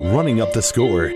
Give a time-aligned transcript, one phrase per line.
[0.00, 1.08] running up the score.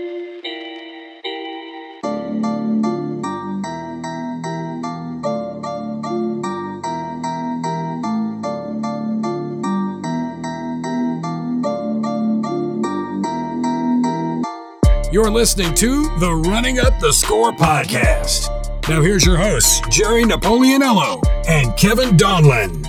[15.13, 18.49] You're listening to the Running Up the Score podcast.
[18.89, 22.82] Now, here's your hosts, Jerry Napoleonello and Kevin Donlin.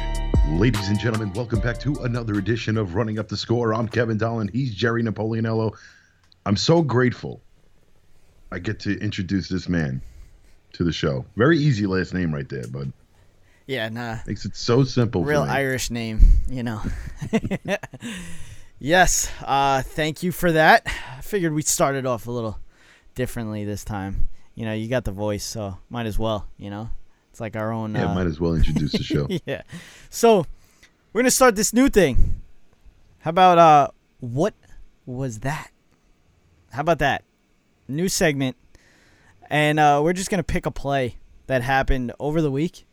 [0.54, 3.74] Ladies and gentlemen, welcome back to another edition of Running Up the Score.
[3.74, 4.48] I'm Kevin Donlin.
[4.50, 5.76] He's Jerry Napoleonello.
[6.46, 7.42] I'm so grateful
[8.52, 10.00] I get to introduce this man
[10.74, 11.26] to the show.
[11.36, 12.92] Very easy last name right there, bud.
[13.66, 14.18] Yeah, nah.
[14.26, 15.22] Makes it so simple.
[15.22, 15.42] for Real.
[15.42, 16.80] Irish name, you know.
[18.78, 20.86] yes, uh, thank you for that.
[21.18, 22.58] I figured we'd start it off a little
[23.16, 24.28] differently this time.
[24.54, 26.90] You know, you got the voice, so might as well, you know.
[27.34, 27.96] It's like our own.
[27.96, 29.26] Yeah, uh, might as well introduce the show.
[29.44, 29.62] yeah.
[30.08, 30.46] So
[31.12, 32.40] we're gonna start this new thing.
[33.18, 33.88] How about uh,
[34.20, 34.54] what
[35.04, 35.72] was that?
[36.70, 37.24] How about that?
[37.88, 38.56] New segment,
[39.50, 41.16] and uh, we're just gonna pick a play
[41.48, 42.86] that happened over the week,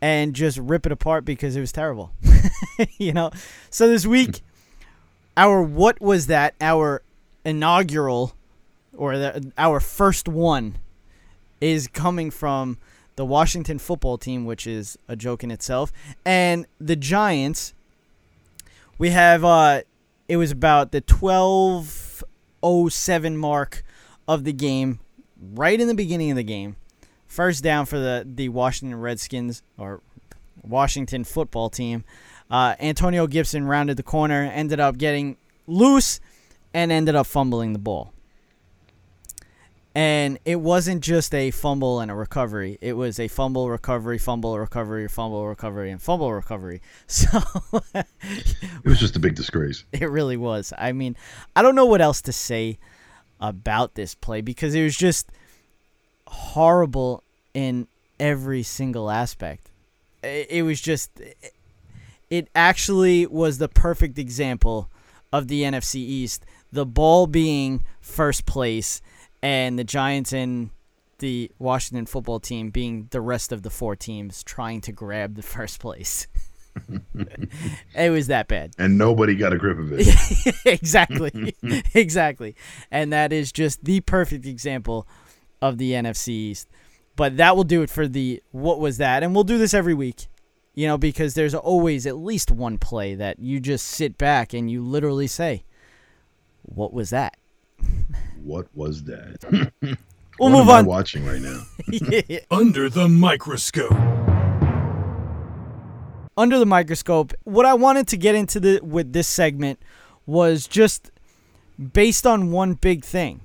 [0.00, 2.10] and just rip it apart because it was terrible.
[2.98, 3.30] you know.
[3.70, 4.42] So this week,
[5.36, 6.56] our what was that?
[6.60, 7.02] Our
[7.44, 8.34] inaugural,
[8.96, 10.78] or the, our first one,
[11.60, 12.78] is coming from
[13.16, 15.92] the Washington football team, which is a joke in itself,
[16.24, 17.74] and the Giants.
[18.98, 19.82] We have uh
[20.28, 23.84] it was about the 1207 mark
[24.28, 25.00] of the game,
[25.54, 26.76] right in the beginning of the game.
[27.26, 30.00] First down for the the Washington Redskins or
[30.62, 32.04] Washington football team.
[32.50, 36.20] Uh, Antonio Gibson rounded the corner, ended up getting loose,
[36.74, 38.12] and ended up fumbling the ball.
[39.94, 42.78] And it wasn't just a fumble and a recovery.
[42.80, 46.80] It was a fumble, recovery, fumble, recovery, fumble, recovery, and fumble recovery.
[47.06, 47.42] So
[47.94, 49.84] It was just a big disgrace.
[49.92, 50.72] it really was.
[50.78, 51.14] I mean,
[51.54, 52.78] I don't know what else to say
[53.38, 55.30] about this play because it was just
[56.26, 57.86] horrible in
[58.18, 59.70] every single aspect.
[60.22, 61.10] It, it was just,
[62.30, 64.88] it actually was the perfect example
[65.32, 66.44] of the NFC East.
[66.72, 69.02] The ball being first place
[69.42, 70.70] and the Giants and
[71.18, 75.42] the Washington football team being the rest of the four teams trying to grab the
[75.42, 76.26] first place.
[77.94, 78.72] it was that bad.
[78.78, 80.56] And nobody got a grip of it.
[80.64, 81.54] exactly.
[81.94, 82.56] exactly.
[82.90, 85.06] And that is just the perfect example
[85.60, 86.68] of the NFC East.
[87.14, 89.22] But that will do it for the what was that?
[89.22, 90.26] And we'll do this every week.
[90.74, 94.70] You know, because there's always at least one play that you just sit back and
[94.70, 95.64] you literally say,
[96.62, 97.36] What was that?
[98.42, 99.68] What was that?
[100.40, 100.86] We'll what move am I on.
[100.86, 101.62] watching right now.
[102.50, 103.92] Under the microscope.
[106.38, 107.34] under the microscope.
[107.44, 109.78] What I wanted to get into the with this segment
[110.24, 111.10] was just
[111.92, 113.42] based on one big thing.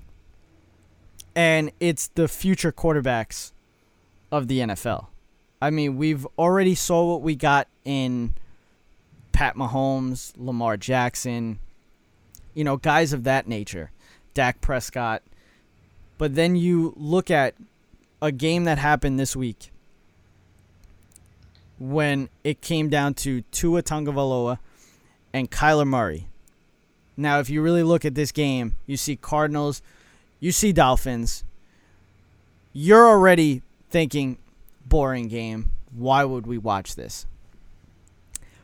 [1.36, 3.52] And it's the future quarterbacks
[4.32, 5.08] of the NFL.
[5.62, 8.36] I mean, we've already saw what we got in
[9.34, 11.60] Pat Mahomes, Lamar Jackson,
[12.54, 13.92] you know, guys of that nature,
[14.38, 15.24] Dak Prescott.
[16.20, 17.56] But then you look at
[18.22, 19.72] a game that happened this week
[21.80, 24.60] when it came down to Tua Tagovailoa
[25.34, 26.28] and Kyler Murray.
[27.18, 29.82] Now, if you really look at this game, you see Cardinals,
[30.40, 31.44] you see Dolphins.
[32.74, 34.38] You're already thinking,
[34.86, 35.72] boring game.
[35.92, 37.26] Why would we watch this?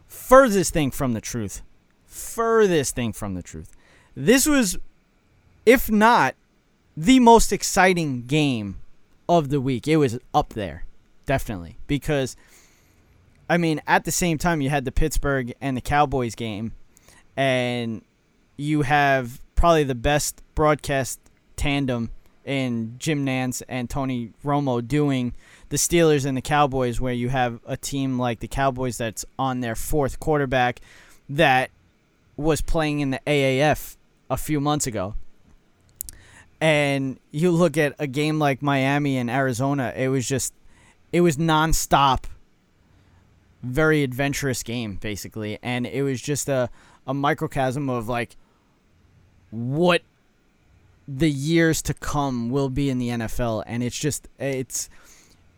[0.06, 1.64] Furthest thing from the truth.
[2.06, 3.76] Furthest thing from the truth.
[4.16, 4.78] This was,
[5.66, 6.36] if not,
[6.96, 8.80] the most exciting game
[9.28, 9.88] of the week.
[9.88, 10.86] It was up there,
[11.26, 11.78] definitely.
[11.88, 12.36] Because
[13.50, 16.74] I mean, at the same time, you had the Pittsburgh and the Cowboys game,
[17.36, 18.02] and
[18.58, 21.20] you have probably the best broadcast
[21.56, 22.12] tandem
[22.46, 25.34] in Jim Nantz and Tony Romo doing
[25.70, 29.62] the Steelers and the Cowboys, where you have a team like the Cowboys that's on
[29.62, 30.80] their fourth quarterback
[31.30, 31.70] that
[32.36, 33.98] was playing in the AAF
[34.30, 35.16] a few months ago.
[36.64, 40.54] And you look at a game like Miami and Arizona, it was just,
[41.12, 42.24] it was nonstop
[43.62, 45.60] very adventurous game basically.
[45.62, 46.70] And it was just a,
[47.08, 48.36] a microcosm of like
[49.52, 50.04] what
[51.08, 54.90] the years to come will be in the NFL and it's just it's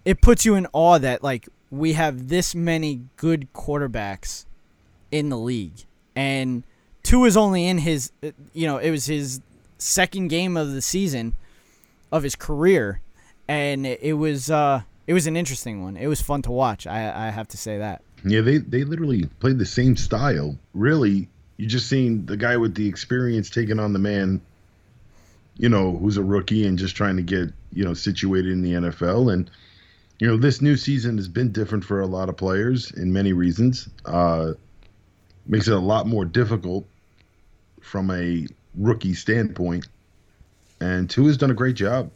[0.04, 4.46] it puts you in awe that like we have this many good quarterbacks
[5.12, 5.86] in the league.
[6.16, 6.64] And
[7.04, 8.12] Tua is only in his
[8.54, 9.42] you know it was his
[9.78, 11.34] second game of the season
[12.12, 13.02] of his career
[13.48, 15.98] and it was uh it was an interesting one.
[15.98, 16.88] It was fun to watch.
[16.88, 18.02] I I have to say that.
[18.24, 22.76] Yeah, they they literally played the same style, really you just seen the guy with
[22.76, 24.42] the experience taking on the man,
[25.58, 28.74] you know, who's a rookie and just trying to get you know situated in the
[28.74, 29.32] NFL.
[29.32, 29.50] And
[30.20, 33.34] you know, this new season has been different for a lot of players in many
[33.34, 33.90] reasons.
[34.06, 34.54] Uh,
[35.46, 36.86] makes it a lot more difficult
[37.82, 39.88] from a rookie standpoint.
[40.80, 42.12] And Tua has done a great job.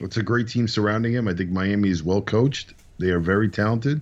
[0.00, 1.28] It's a great team surrounding him.
[1.28, 2.74] I think Miami is well coached.
[2.98, 4.00] They are very talented.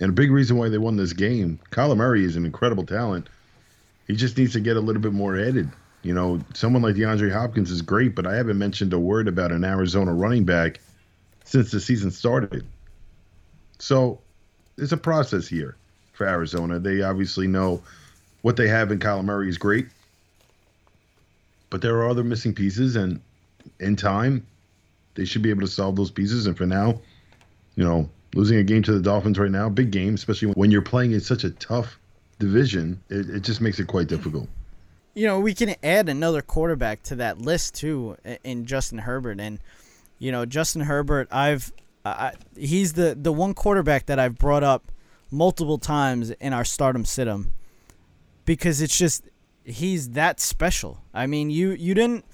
[0.00, 3.28] And a big reason why they won this game, Kyler Murray is an incredible talent.
[4.06, 5.70] He just needs to get a little bit more headed.
[6.02, 9.52] You know, someone like DeAndre Hopkins is great, but I haven't mentioned a word about
[9.52, 10.80] an Arizona running back
[11.44, 12.66] since the season started.
[13.78, 14.20] So
[14.76, 15.76] there's a process here
[16.12, 16.78] for Arizona.
[16.78, 17.82] They obviously know
[18.42, 19.88] what they have in Kyler Murray is great,
[21.70, 23.20] but there are other missing pieces, and
[23.78, 24.46] in time,
[25.14, 26.46] they should be able to solve those pieces.
[26.46, 27.00] And for now,
[27.76, 30.82] you know, losing a game to the Dolphins right now, big game, especially when you're
[30.82, 31.98] playing in such a tough
[32.38, 34.48] division, it, it just makes it quite difficult.
[35.14, 39.58] You know, we can add another quarterback to that list too, in Justin Herbert, and
[40.18, 41.72] you know, Justin Herbert, I've
[42.04, 44.90] I, he's the the one quarterback that I've brought up
[45.30, 47.50] multiple times in our stardom situm
[48.44, 49.24] because it's just
[49.64, 50.99] he's that special.
[51.12, 52.24] I mean, you you didn't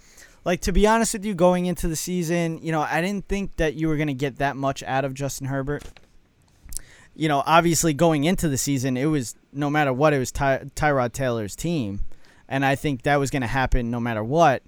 [0.45, 3.57] like to be honest with you going into the season, you know, I didn't think
[3.57, 5.85] that you were going to get that much out of Justin Herbert.
[7.15, 10.65] You know, obviously going into the season, it was no matter what, it was Ty-
[10.77, 12.01] Tyrod Taylor's team,
[12.49, 14.63] and I think that was going to happen no matter what.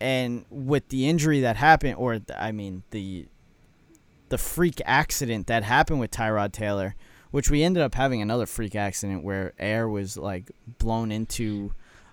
[0.00, 3.26] And with the injury that happened, or I mean the
[4.28, 6.96] the freak accident that happened with Tyrod Taylor,
[7.30, 11.72] which we ended up having another freak accident where air was like blown into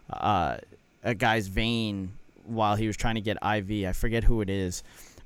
[0.09, 0.57] uh,
[1.03, 2.13] a guy's vein
[2.45, 3.87] while he was trying to get IV.
[3.87, 4.83] I forget who it is,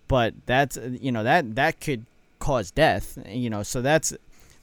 [0.08, 2.06] but that's you know that that could
[2.40, 3.18] cause death.
[3.28, 4.14] You know, so that's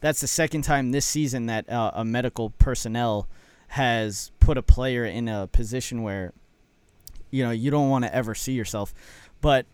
[0.01, 3.29] that's the second time this season that uh, a medical personnel
[3.69, 6.33] has put a player in a position where
[7.31, 8.95] you know you don't want to ever see yourself.
[9.41, 9.67] But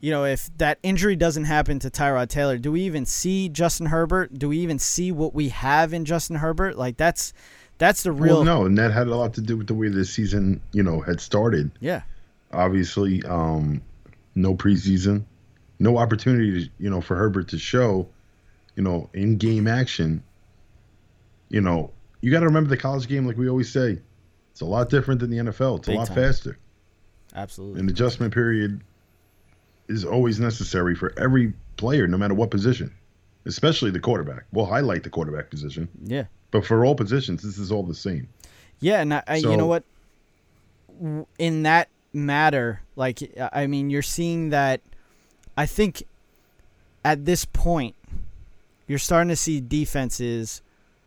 [0.00, 3.86] you know, if that injury doesn't happen to Tyrod Taylor, do we even see Justin
[3.86, 4.38] Herbert?
[4.38, 6.78] Do we even see what we have in Justin Herbert?
[6.78, 7.32] Like that's
[7.80, 8.36] that's the real.
[8.36, 10.82] Well, no, and that had a lot to do with the way the season, you
[10.82, 11.70] know, had started.
[11.80, 12.02] Yeah.
[12.52, 13.80] Obviously, um,
[14.34, 15.24] no preseason,
[15.78, 18.06] no opportunity, to, you know, for Herbert to show,
[18.76, 20.22] you know, in game action.
[21.48, 21.90] You know,
[22.20, 23.98] you got to remember the college game, like we always say,
[24.52, 25.78] it's a lot different than the NFL.
[25.78, 26.16] It's Big a lot time.
[26.16, 26.58] faster.
[27.34, 27.80] Absolutely.
[27.80, 28.82] An adjustment period
[29.88, 32.94] is always necessary for every player, no matter what position,
[33.46, 34.44] especially the quarterback.
[34.52, 36.24] We'll highlight the quarterback position, yeah.
[36.50, 38.28] But for all positions, this is all the same.
[38.80, 39.84] Yeah, and I, I- you know what?
[41.38, 43.20] In that matter, like
[43.52, 44.80] I mean, you're seeing that.
[45.56, 46.02] I think
[47.04, 47.94] at this point,
[48.86, 50.60] you're starting to see defenses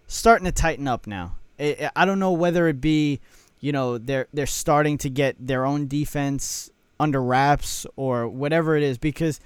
[0.08, 1.36] starting to tighten up now.
[1.60, 3.20] I, I don't know whether it be,
[3.60, 8.84] you know, they're they're starting to get their own defense under wraps or whatever it
[8.84, 9.40] is because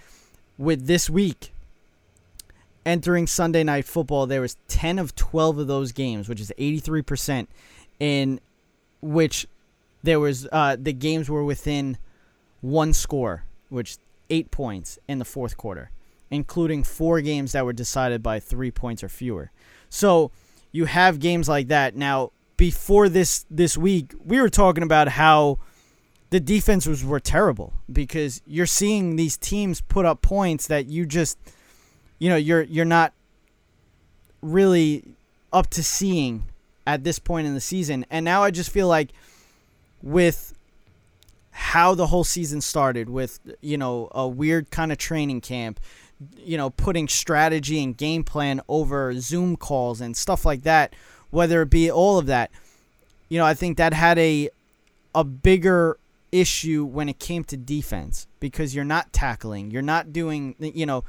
[0.57, 1.51] with this week
[2.87, 7.47] entering Sunday night football there was 10 of 12 of those games which is 83%
[7.99, 8.39] in
[9.01, 9.45] which
[10.03, 11.97] there was uh, the games were within
[12.61, 13.97] one score which
[14.29, 15.91] 8 points in the fourth quarter
[16.31, 19.51] including four games that were decided by 3 points or fewer.
[19.89, 20.31] So
[20.71, 21.95] you have games like that.
[21.95, 25.59] Now before this this week we were talking about how
[26.29, 31.37] the defenses were terrible because you're seeing these teams put up points that you just
[32.19, 33.13] you know you're you're not
[34.41, 35.03] really
[35.53, 36.43] up to seeing
[36.85, 38.05] at this point in the season.
[38.09, 39.09] And now I just feel like
[40.01, 40.53] with
[41.51, 45.79] how the whole season started with you know a weird kind of training camp
[46.37, 50.93] you know putting strategy and game plan over Zoom calls and stuff like that
[51.31, 52.51] whether it be all of that
[53.27, 54.49] you know I think that had a
[55.15, 55.97] a bigger
[56.31, 61.03] issue when it came to defense because you're not tackling, you're not doing, you know,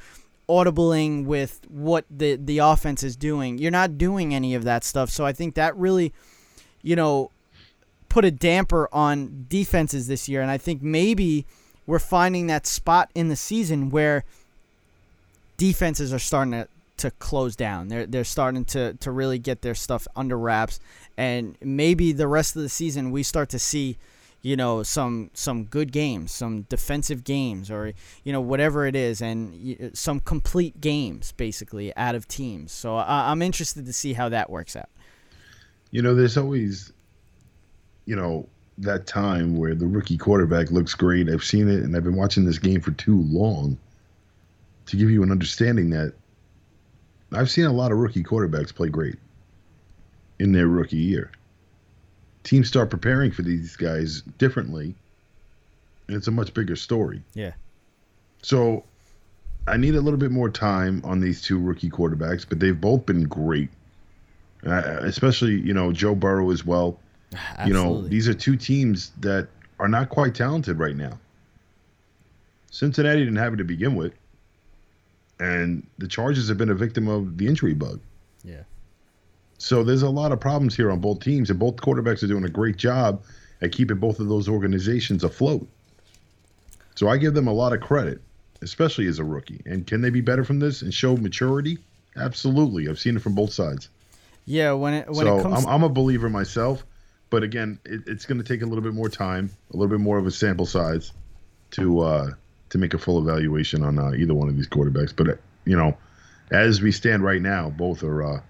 [0.49, 3.59] audibling with what the the offense is doing.
[3.59, 5.11] You're not doing any of that stuff.
[5.11, 6.13] So I think that really,
[6.83, 7.31] you know,
[8.09, 11.47] put a damper on defenses this year and I think maybe
[11.87, 14.25] we're finding that spot in the season where
[15.57, 17.89] defenses are starting to to close down.
[17.89, 20.81] They're they're starting to to really get their stuff under wraps
[21.17, 23.99] and maybe the rest of the season we start to see
[24.49, 27.93] you know some some good games some defensive games or
[28.25, 29.39] you know whatever it is and
[29.81, 34.29] uh, some complete games basically out of teams so I, i'm interested to see how
[34.31, 34.91] that works out
[35.91, 36.93] You know, there's always,
[38.05, 38.47] you know,
[38.79, 41.29] that time where the rookie quarterback looks great.
[41.29, 43.79] I've seen it, and I've been watching this game for too long
[44.87, 46.13] to give you an understanding that
[47.33, 49.17] I've seen a lot of rookie quarterbacks play great
[50.39, 51.31] in their rookie year.
[52.49, 54.95] Teams start preparing for these guys differently,
[56.07, 57.23] and it's a much bigger story.
[57.35, 57.53] Yeah.
[58.43, 58.85] So
[59.67, 63.05] I need a little bit more time on these two rookie quarterbacks, but they've both
[63.05, 63.69] been great.
[64.67, 66.99] Uh, especially, you know, Joe Burrow as well.
[67.67, 71.19] You know, these are two teams that are not quite talented right now.
[72.71, 74.15] Cincinnati didn't have it to begin with,
[75.39, 78.01] and the Chargers have been a victim of the injury bug.
[78.43, 78.63] Yeah.
[79.59, 82.45] So there's a lot of problems here on both teams, and both quarterbacks are doing
[82.45, 83.23] a great job
[83.61, 85.69] at keeping both of those organizations afloat.
[86.95, 88.21] So I give them a lot of credit,
[88.63, 89.61] especially as a rookie.
[89.67, 91.79] And can they be better from this and show maturity?
[92.17, 92.89] Absolutely.
[92.89, 93.89] I've seen it from both sides.
[94.47, 96.85] Yeah, when it when so it comes I'm, I'm a believer myself,
[97.29, 100.01] but again, it, it's going to take a little bit more time, a little bit
[100.01, 101.13] more of a sample size
[101.73, 102.31] to uh,
[102.71, 105.15] to make a full evaluation on uh, either one of these quarterbacks.
[105.15, 105.35] But uh,
[105.67, 105.99] you know,
[106.51, 108.41] as we stand right now, both are uh,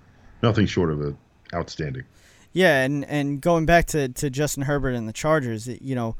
[0.42, 1.14] nothing short of a
[1.54, 2.04] outstanding.
[2.52, 6.16] Yeah, and and going back to, to Justin Herbert and the Chargers, you know,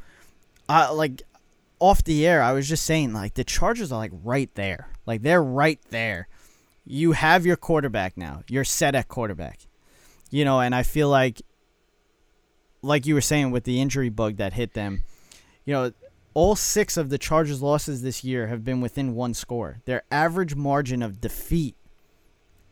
[0.69, 1.23] I like
[1.81, 5.23] off the air, I was just saying like the Chargers are like right there, like
[5.23, 6.29] they're right there.
[6.85, 8.43] You have your quarterback now.
[8.49, 9.61] You're set at quarterback,
[10.31, 11.43] you know, and I feel like,
[12.83, 15.03] like you were saying with the injury bug that hit them,
[15.65, 15.93] you know,
[16.35, 19.81] all six of the Chargers' losses this year have been within one score.
[19.85, 21.75] Their average margin of defeat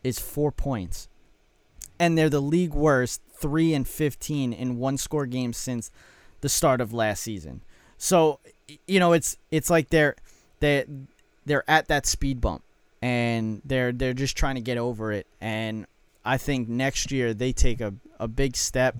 [0.03, 1.09] is four points
[1.99, 5.91] and they're the league worst 3 and 15 in one score games since
[6.41, 7.61] the start of last season.
[7.97, 8.39] So,
[8.87, 10.15] you know, it's it's like they're
[10.59, 10.85] they
[11.45, 12.63] they're at that speed bump
[13.01, 15.85] and they're they're just trying to get over it and
[16.25, 18.95] I think next year they take a, a big step.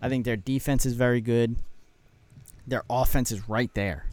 [0.00, 1.56] I think their defense is very good.
[2.66, 4.06] Their offense is right there.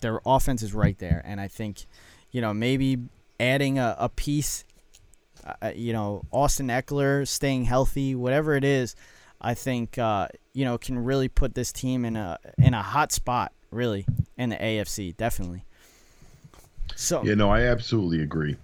[0.00, 1.86] Their offense is right there and I think
[2.32, 2.98] you know, maybe
[3.38, 4.64] adding a, a piece
[5.44, 8.94] uh, you know, Austin Ekeler staying healthy, whatever it is,
[9.40, 13.12] I think uh, you know can really put this team in a in a hot
[13.12, 14.06] spot, really,
[14.38, 15.64] in the AFC, definitely.
[16.96, 18.56] So Yeah, no, I absolutely agree.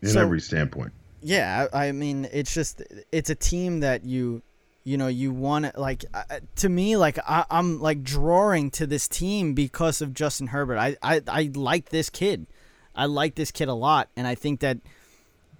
[0.00, 0.92] In So- every standpoint.
[1.20, 4.42] yeah, I, I mean, it's just it's a team that you
[4.84, 8.86] you know you want to like uh, to me like I, I'm like drawing to
[8.86, 10.78] this team because of Justin Herbert.
[10.78, 12.46] I, I I like this kid.
[12.94, 14.78] I like this kid a lot, and I think that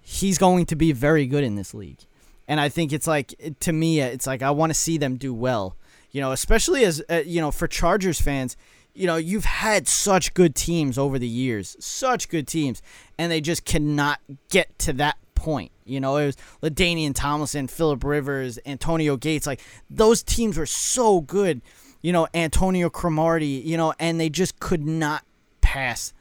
[0.03, 1.99] he's going to be very good in this league.
[2.47, 5.33] And I think it's like to me, it's like I want to see them do
[5.33, 5.75] well.
[6.11, 8.55] You know, especially as uh, you know for Chargers fans.
[8.95, 12.79] You know, you've had such good teams over the years, such good teams,
[13.17, 14.19] and they just cannot
[14.51, 15.71] get to that point.
[15.83, 19.47] You know, it was LaDainian Tomlinson, Philip Rivers, Antonio Gates.
[19.47, 21.61] Like those teams were so good.
[22.03, 23.47] You know, Antonio Cromartie.
[23.47, 25.23] You know, and they just could not
[25.61, 26.13] pass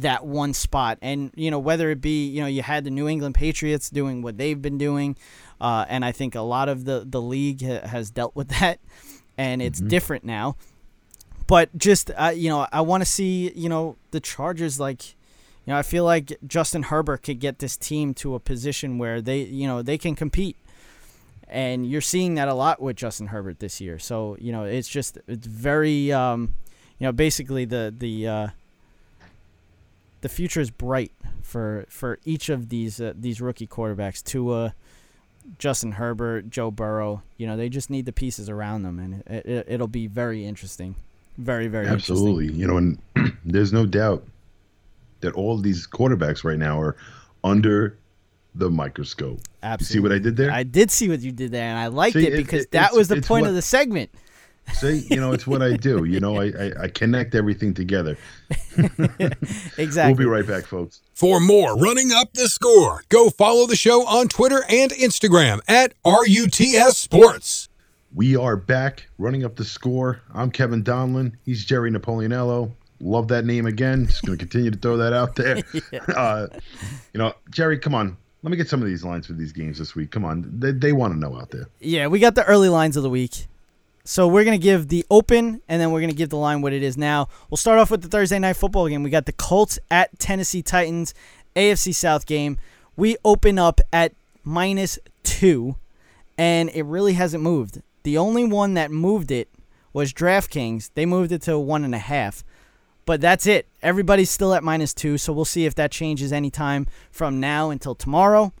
[0.00, 0.98] that one spot.
[1.02, 4.22] And you know, whether it be you know you had the New England Patriots doing
[4.22, 5.16] what they've been doing,
[5.60, 8.78] uh, and I think a lot of the the league ha- has dealt with that,
[9.36, 10.56] and it's different now.
[11.46, 15.14] But just uh, you know, I want to see you know the Chargers like.
[15.64, 19.20] You know, I feel like Justin Herbert could get this team to a position where
[19.20, 20.56] they, you know, they can compete,
[21.48, 23.98] and you're seeing that a lot with Justin Herbert this year.
[23.98, 26.54] So you know, it's just it's very, um,
[27.00, 28.48] you know, basically the the uh,
[30.26, 34.24] the future is bright for for each of these uh, these rookie quarterbacks.
[34.24, 34.74] Tua,
[35.56, 37.22] Justin Herbert, Joe Burrow.
[37.36, 40.44] You know, they just need the pieces around them, and it, it, it'll be very
[40.44, 40.96] interesting.
[41.38, 42.14] Very very interesting.
[42.16, 42.52] Absolutely.
[42.52, 42.98] You know, and
[43.44, 44.26] there's no doubt
[45.20, 46.96] that all these quarterbacks right now are
[47.44, 47.96] under
[48.56, 49.38] the microscope.
[49.62, 49.84] Absolutely.
[49.84, 50.50] You see what I did there?
[50.50, 52.72] I did see what you did there, and I liked See, it it- because it-
[52.72, 54.10] that was the point what- of the segment.
[54.74, 56.04] See, you know, it's what I do.
[56.04, 58.16] You know, I, I, I connect everything together.
[59.78, 60.12] Exactly.
[60.12, 61.00] We'll be right back, folks.
[61.14, 65.94] For more running up the score, go follow the show on Twitter and Instagram at
[66.04, 67.68] RUTS Sports.
[68.14, 70.20] We are back running up the score.
[70.32, 71.34] I'm Kevin Donlin.
[71.44, 72.70] He's Jerry Napoleonello.
[73.00, 74.06] Love that name again.
[74.06, 75.62] Just going to continue to throw that out there.
[76.16, 76.46] uh,
[77.12, 78.16] you know, Jerry, come on.
[78.42, 80.10] Let me get some of these lines for these games this week.
[80.10, 80.48] Come on.
[80.58, 81.68] They, they want to know out there.
[81.80, 83.46] Yeah, we got the early lines of the week.
[84.08, 86.80] So we're gonna give the open, and then we're gonna give the line what it
[86.80, 87.28] is now.
[87.50, 89.02] We'll start off with the Thursday night football game.
[89.02, 91.12] We got the Colts at Tennessee Titans,
[91.56, 92.56] AFC South game.
[92.96, 95.74] We open up at minus two,
[96.38, 97.82] and it really hasn't moved.
[98.04, 99.48] The only one that moved it
[99.92, 100.90] was DraftKings.
[100.94, 102.44] They moved it to one and a half.
[103.06, 103.66] But that's it.
[103.82, 107.96] Everybody's still at minus two, so we'll see if that changes anytime from now until
[107.96, 108.52] tomorrow.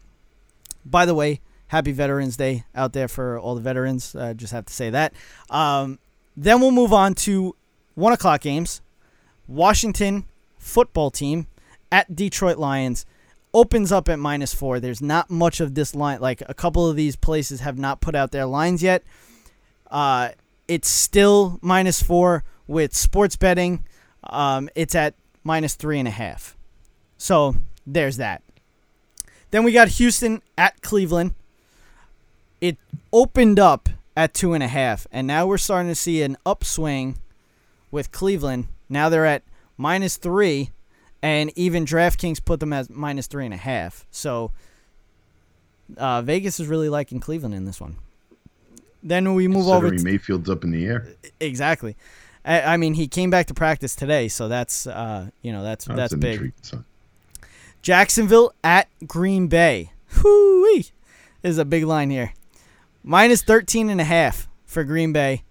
[0.84, 4.14] By the way, happy Veterans Day out there for all the veterans.
[4.14, 5.12] I just have to say that.
[5.50, 5.98] Um,
[6.36, 7.56] then we'll move on to
[7.94, 8.80] one o'clock games.
[9.48, 10.24] Washington
[10.58, 11.46] football team
[11.90, 13.06] at Detroit Lions
[13.54, 14.80] opens up at minus four.
[14.80, 16.20] There's not much of this line.
[16.20, 19.02] Like a couple of these places have not put out their lines yet.
[19.90, 20.30] Uh,
[20.68, 23.84] it's still minus four with sports betting.
[24.24, 26.56] Um, it's at minus three and a half.
[27.16, 27.56] So
[27.86, 28.42] there's that.
[29.52, 31.34] Then we got Houston at Cleveland.
[32.60, 32.76] It
[33.12, 37.18] opened up at two and a half, and now we're starting to see an upswing
[37.90, 38.68] with Cleveland.
[38.88, 39.42] Now they're at
[39.76, 40.70] minus three,
[41.22, 44.06] and even DraftKings put them as minus three and a half.
[44.10, 44.52] So
[45.96, 47.96] uh, Vegas is really liking Cleveland in this one.
[49.02, 49.88] Then we move over.
[49.88, 51.06] Considering Mayfield's up in the air.
[51.38, 51.94] Exactly.
[52.44, 55.88] I, I mean, he came back to practice today, so that's uh, you know that's
[55.88, 56.52] Oh, that's an big.
[57.82, 59.92] Jacksonville at Green Bay.
[60.24, 60.86] Whoo-wee.
[61.42, 62.32] Is a big line here.
[63.08, 65.44] Minus 13 and a half for Green Bay.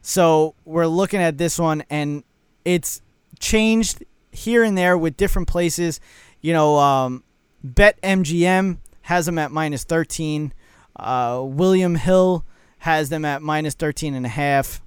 [0.00, 2.22] So we're looking at this one and
[2.64, 3.02] it's
[3.40, 5.98] changed here and there with different places.
[6.40, 7.24] You know, um,
[7.66, 10.54] BetMGM has them at minus 13.
[10.94, 12.44] Uh, William Hill
[12.78, 14.80] has them at minus 13 and a half.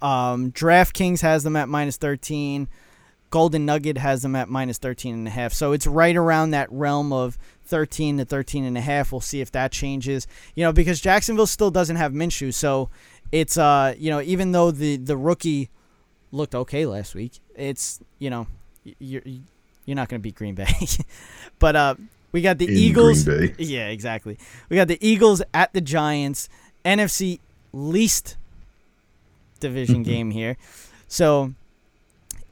[0.00, 2.68] Um, DraftKings has them at minus 13.
[3.34, 5.52] Golden Nugget has them at minus 13 and a half.
[5.52, 9.10] So it's right around that realm of 13 to 13 and a half.
[9.10, 10.28] We'll see if that changes.
[10.54, 12.90] You know, because Jacksonville still doesn't have Minshew, so
[13.32, 15.68] it's uh, you know, even though the the rookie
[16.30, 18.46] looked okay last week, it's, you know,
[19.00, 19.22] you're
[19.84, 20.72] you're not going to beat Green Bay.
[21.58, 21.96] but uh
[22.30, 23.26] we got the In Eagles.
[23.58, 24.38] Yeah, exactly.
[24.68, 26.48] We got the Eagles at the Giants.
[26.84, 27.40] NFC
[27.72, 28.36] least
[29.58, 30.56] division game here.
[31.08, 31.54] So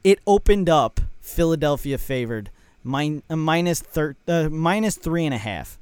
[0.03, 2.49] it opened up Philadelphia favored
[2.83, 5.77] min- uh, minus thir- uh, minus three and a half.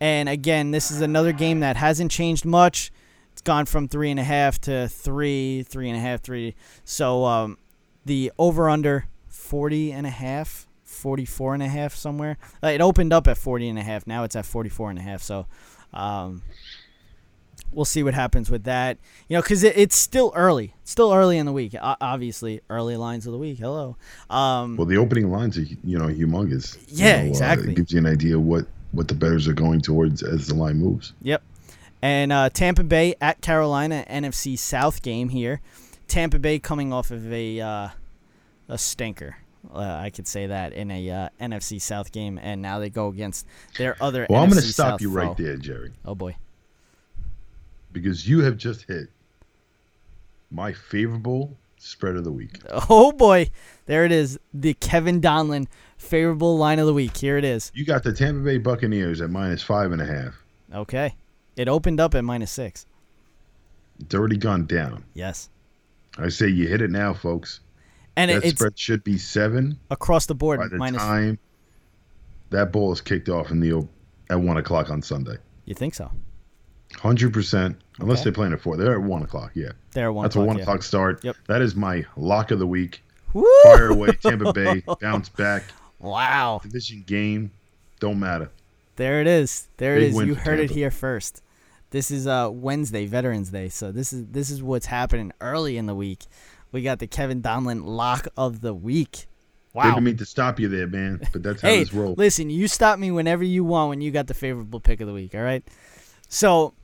[0.00, 2.90] And again, this is another game that hasn't changed much.
[3.32, 6.54] It's gone from three and a half to three, three and a half, three.
[6.84, 7.58] So um,
[8.06, 12.38] the over under 40 and a half, 44 and a half somewhere.
[12.62, 14.06] Uh, it opened up at 40 and a half.
[14.06, 15.22] Now it's at 44 and a half.
[15.22, 15.46] So
[15.92, 16.42] um,
[17.72, 18.98] we'll see what happens with that.
[19.28, 20.74] You know, because it, it's still early.
[20.82, 21.74] It's still early in the week.
[21.80, 23.58] O- obviously, early lines of the week.
[23.58, 23.96] Hello.
[24.28, 26.76] Um, Well, the opening lines are you know humongous.
[26.88, 27.72] You Yeah, know, uh, exactly.
[27.72, 30.76] it gives you an idea what what the betters are going towards as the line
[30.78, 31.12] moves.
[31.22, 31.42] Yep.
[32.02, 35.60] And uh, Tampa Bay at Carolina, NFC South game here.
[36.08, 37.88] Tampa Bay coming off of a uh,
[38.68, 39.36] a stinker.
[39.72, 43.08] Uh, I could say that in a uh, NFC South game, and now they go
[43.08, 44.26] against their other.
[44.30, 45.14] Well, NFC I'm going to stop South you foe.
[45.16, 46.34] right there, Jerry, Oh boy.
[47.92, 49.08] Because you have just hit
[50.50, 52.58] my favorable spread of the week.
[52.88, 53.50] Oh boy.
[53.86, 54.38] There it is.
[54.52, 57.16] The Kevin Donlin favorable line of the week.
[57.16, 57.72] Here it is.
[57.74, 60.34] You got the Tampa Bay Buccaneers at minus five and a half.
[60.74, 61.16] Okay.
[61.56, 62.86] It opened up at minus six.
[63.98, 65.04] It's already gone down.
[65.14, 65.50] Yes.
[66.18, 67.60] I say you hit it now, folks.
[68.16, 71.00] And that it, spread should be seven across the board by the minus.
[71.00, 71.38] time
[72.50, 73.86] that ball is kicked off in the
[74.28, 75.36] at one o'clock on Sunday.
[75.64, 76.10] You think so?
[76.98, 78.24] Hundred percent, unless Okay.
[78.24, 78.76] they're playing at four.
[78.76, 79.52] They're at one o'clock.
[79.54, 80.24] Yeah, There one.
[80.24, 80.62] that's a one yeah.
[80.62, 81.22] o'clock start.
[81.24, 81.36] Yep.
[81.46, 83.02] That is my lock of the week.
[83.32, 83.44] Woo!
[83.62, 85.62] Fire away, Tampa Bay, bounce back,
[86.00, 86.60] Wow.
[86.62, 87.52] division game,
[88.00, 88.50] don't matter.
[88.96, 89.68] There it is.
[89.76, 90.14] There it Big is.
[90.16, 91.42] win You heard it here first.
[91.90, 93.68] This is uh Wednesday, Veterans Day.
[93.68, 96.24] So this is this is what's happening early in the week.
[96.72, 99.26] We got the Kevin Donlin lock of the week.
[99.72, 99.84] Wow.
[99.94, 102.18] Didn't mean to stop you there, man, but that's how Hey, this rolls.
[102.18, 105.14] listen, you stop me whenever you want when you got the favorable pick of the
[105.14, 105.62] week, all right?
[106.28, 106.74] So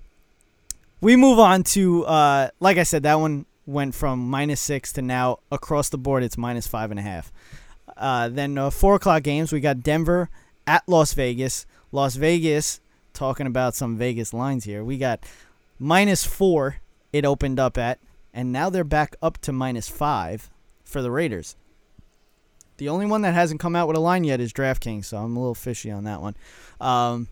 [1.00, 5.02] we move on to uh like I said, that one went from minus six to
[5.02, 7.32] now across the board it's minus five and a half.
[7.96, 10.30] Uh then uh, four o'clock games, we got Denver
[10.66, 11.66] at Las Vegas.
[11.92, 12.80] Las Vegas,
[13.12, 14.84] talking about some Vegas lines here.
[14.84, 15.24] We got
[15.78, 16.76] minus four
[17.12, 17.98] it opened up at,
[18.34, 20.50] and now they're back up to minus five
[20.84, 21.56] for the Raiders.
[22.76, 25.36] The only one that hasn't come out with a line yet is DraftKings, so I'm
[25.36, 26.36] a little fishy on that one.
[26.80, 27.28] Um,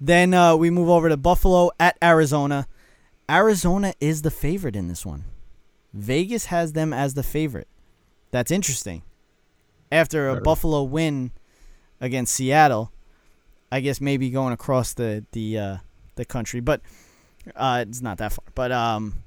[0.00, 2.66] then uh, we move over to Buffalo at Arizona.
[3.30, 5.24] Arizona is the favorite in this one.
[5.92, 7.68] Vegas has them as the favorite.
[8.30, 9.02] That's interesting.
[9.92, 10.40] After a.
[10.40, 11.30] Buffalo win
[12.00, 12.92] against Seattle,
[13.70, 15.76] I guess maybe going across the the uh,
[16.16, 16.80] the country, but
[17.54, 18.44] uh, it's not that far.
[18.54, 19.22] But um,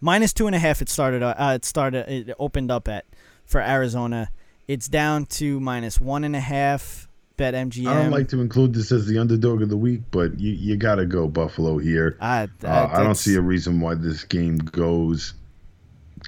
[0.00, 0.82] minus two and a half.
[0.82, 1.22] It started.
[1.22, 2.08] Uh, it started.
[2.08, 3.06] It opened up at
[3.44, 4.30] for Arizona.
[4.66, 7.07] It's down to minus one and a half.
[7.38, 7.86] BetMGM.
[7.88, 10.76] I don't like to include this as the underdog of the week, but you, you
[10.76, 12.16] got to go Buffalo here.
[12.20, 15.32] I, Uh, I don't see a reason why this game goes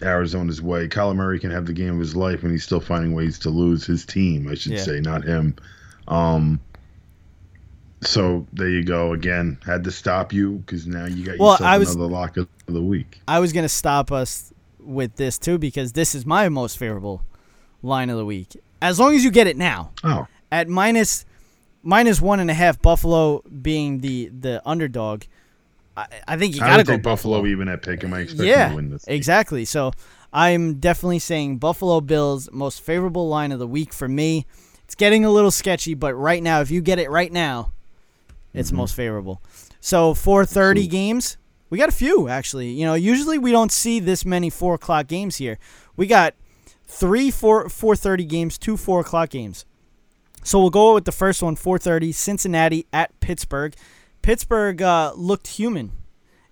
[0.03, 0.89] Arizona's way.
[0.89, 3.51] Kyler Murray can have the game of his life, and he's still finding ways to
[3.51, 4.49] lose his team.
[4.49, 4.79] I should Yeah.
[4.83, 5.57] say, not him.
[6.09, 6.61] Um,
[8.03, 9.13] so there you go.
[9.13, 12.37] Again, had to stop you because now you got Well, yourself I was- another lock
[12.37, 13.21] of the week.
[13.29, 17.23] I was gonna stop us with this too because this is my most favorable
[17.83, 18.57] line of the week.
[18.81, 21.25] As long as you get it now Oh, at minus
[21.83, 25.25] minus one and a half, Buffalo being the the underdog.
[25.97, 28.05] I, I think you got to would go take Buffalo even at pick.
[28.05, 29.05] Am I expecting yeah, to win this?
[29.07, 29.65] exactly.
[29.65, 29.93] So
[30.33, 34.47] I'm definitely saying Buffalo Bills most favorable line of the week for me.
[34.85, 37.73] It's getting a little sketchy, but right now, if you get it right now,
[38.53, 38.77] it's Mhm.
[38.77, 39.41] most favorable.
[39.81, 40.87] So 4:30 Absolutely.
[40.89, 41.37] games,
[41.71, 42.71] we got a few actually.
[42.71, 45.59] You know, usually we don't see this many four o'clock games here.
[45.97, 46.35] We got
[46.87, 49.65] three four 4:30 games, two four o'clock games.
[50.43, 53.75] So we'll go with the first one, 4:30, Cincinnati at Pittsburgh.
[54.23, 55.93] Pittsburgh uh, looked human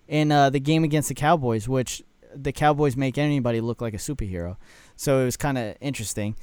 [0.07, 2.03] in uh, the game against the Cowboys, which
[2.35, 4.57] the Cowboys make anybody look like a superhero.
[4.96, 6.37] So it was kind of interesting.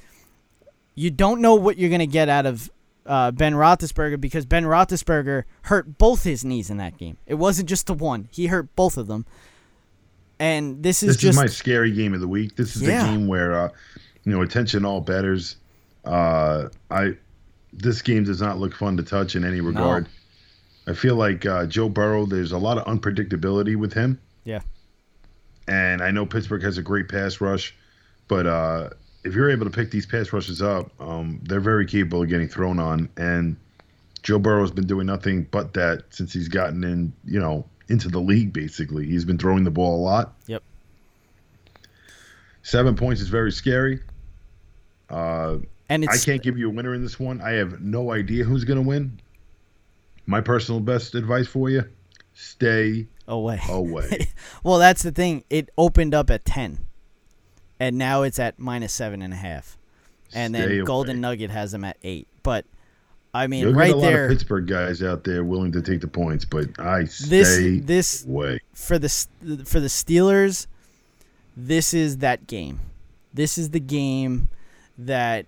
[0.95, 2.71] You don't know what you're gonna get out of
[3.05, 7.17] uh, Ben Roethlisberger because Ben Roethlisberger hurt both his knees in that game.
[7.27, 9.25] It wasn't just the one; he hurt both of them.
[10.39, 12.55] And this is This just is my scary game of the week.
[12.55, 13.03] This is Yeah.
[13.05, 13.69] the game where, uh,
[14.25, 15.55] you know, attention all betters.
[16.03, 17.15] Uh, I
[17.77, 20.07] this game does not look fun to touch in any regard.
[20.88, 22.25] I feel like uh, Joe Burrow.
[22.25, 24.19] There's a lot of unpredictability with him.
[24.43, 24.61] Yeah.
[25.67, 27.75] And I know Pittsburgh has a great pass rush,
[28.27, 28.89] but uh,
[29.23, 32.47] if you're able to pick these pass rushes up, um, they're very capable of getting
[32.47, 33.09] thrown on.
[33.17, 33.57] And
[34.21, 38.19] Joe Burrow's been doing nothing but that since he's gotten in, you know, into the
[38.19, 38.53] league.
[38.53, 40.35] Basically, he's been throwing the ball a lot.
[40.47, 40.63] Yep.
[42.61, 43.99] Seven points is very scary.
[45.09, 45.57] Uh,
[45.89, 47.41] and I can't give you a winner in this one.
[47.41, 49.19] I have no idea who's going to win.
[50.25, 51.83] My personal best advice for you:
[52.33, 53.59] stay away.
[53.69, 54.27] away.
[54.63, 55.43] Well, that's the thing.
[55.49, 56.79] It opened up at ten,
[57.79, 59.77] and now it's at minus seven and a half.
[60.33, 61.21] And then Stay Golden.
[61.21, 62.27] Nugget has them at eight.
[62.41, 62.65] But
[63.35, 65.81] I mean, You'll right get a lot there, of Pittsburgh guys out there willing to
[65.81, 68.59] take the points, but I stay this this away.
[68.73, 69.09] for the
[69.65, 70.67] for the Steelers,
[71.55, 72.79] this is that game.
[73.33, 74.49] This is the game
[74.97, 75.45] that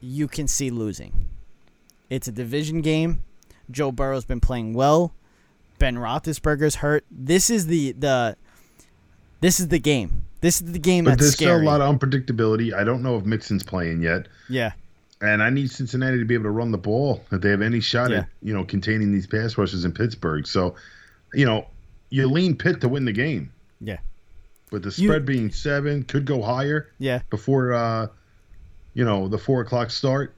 [0.00, 1.28] you can see losing.
[2.10, 3.22] It's a division game.
[3.70, 5.12] Joe Burrow's been playing well.
[5.78, 7.04] Ben Roethlisberger's hurt.
[7.10, 8.36] This is the the
[9.40, 10.24] this is the game.
[10.40, 11.58] This is the game But there's scary.
[11.58, 12.72] still a lot of unpredictability.
[12.72, 14.72] I don't know if Mixon's playing yet, yeah,
[15.20, 17.24] and I need Cincinnati to be able to run the ball.
[17.32, 18.18] If they have any shot Yeah.
[18.18, 20.74] at you know containing these pass rushes in Pittsburgh, so
[21.34, 21.66] you know
[22.10, 23.52] you lean Pitt to win the game.
[23.80, 23.98] Yeah.
[24.70, 27.20] But the You- spread being seven could go higher yeah.
[27.30, 28.06] before uh,
[28.98, 30.34] you know the four o'clock start.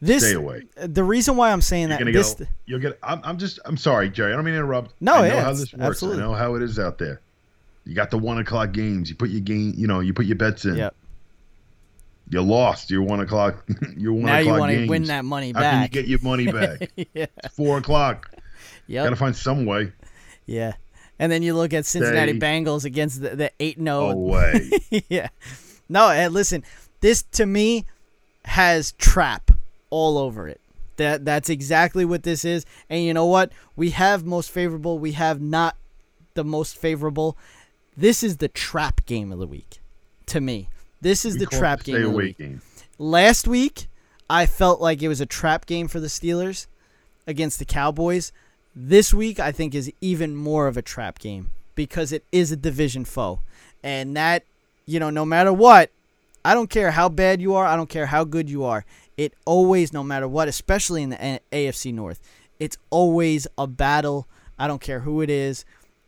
[0.00, 0.66] This Stay away.
[0.76, 2.46] the reason why I'm saying You're that this go.
[2.66, 2.96] You'll get.
[3.02, 3.58] I'm, I'm just.
[3.64, 4.32] I'm sorry, Jerry.
[4.32, 4.94] I don't mean to interrupt.
[5.00, 5.82] No, I know how this works.
[5.82, 6.22] absolutely.
[6.22, 7.20] I know how it is out there.
[7.84, 9.10] You got the one o'clock games.
[9.10, 9.74] You put your game.
[9.76, 10.76] You know, you put your bets in.
[10.76, 10.94] Yep.
[12.30, 13.68] You lost your one o'clock.
[13.96, 14.32] Your one o'clock.
[14.32, 15.72] now you want to win that money How back.
[15.72, 16.90] can you get your money back?
[16.96, 17.26] yeah.
[17.42, 18.30] It's four o'clock.
[18.86, 19.04] Yep.
[19.04, 19.92] Got to find some way.
[20.46, 20.74] Yeah.
[21.18, 24.10] And then you look at Cincinnati Stay Bengals against the, the 8 0.
[24.10, 24.70] Away.
[25.08, 25.28] yeah.
[25.88, 26.64] No, and listen,
[27.04, 27.84] this to me
[28.46, 29.50] has trap
[29.90, 30.58] all over it.
[30.96, 32.64] That that's exactly what this is.
[32.88, 33.52] And you know what?
[33.76, 35.76] We have most favorable, we have not
[36.32, 37.36] the most favorable.
[37.94, 39.80] This is the trap game of the week
[40.26, 40.70] to me.
[41.02, 42.38] This is We the trap game of the week.
[42.38, 42.62] game.
[42.98, 43.88] Last week,
[44.30, 46.68] I felt like it was a trap game for the Steelers
[47.26, 48.32] against the Cowboys.
[48.74, 52.56] This week, I think, is even more of a trap game because it is a
[52.56, 53.40] division foe.
[53.82, 54.44] And that,
[54.86, 55.90] you know, no matter what,
[56.44, 58.84] I don't care how bad you are, I don't care how good you are.
[59.16, 62.20] It always, no matter what, especially in the AFC North,
[62.58, 64.28] it's always a battle.
[64.58, 65.64] I don't care who it is.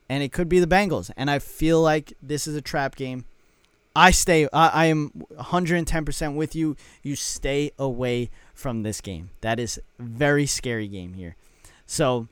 [0.08, 1.10] And it could be the Bengals.
[1.16, 3.24] And I feel like this is a trap game.
[3.96, 4.46] I stay.
[4.52, 6.76] I, I am 110% with you.
[7.02, 9.30] You stay away from this game.
[9.40, 11.34] That is very scary game here.
[11.86, 12.28] So,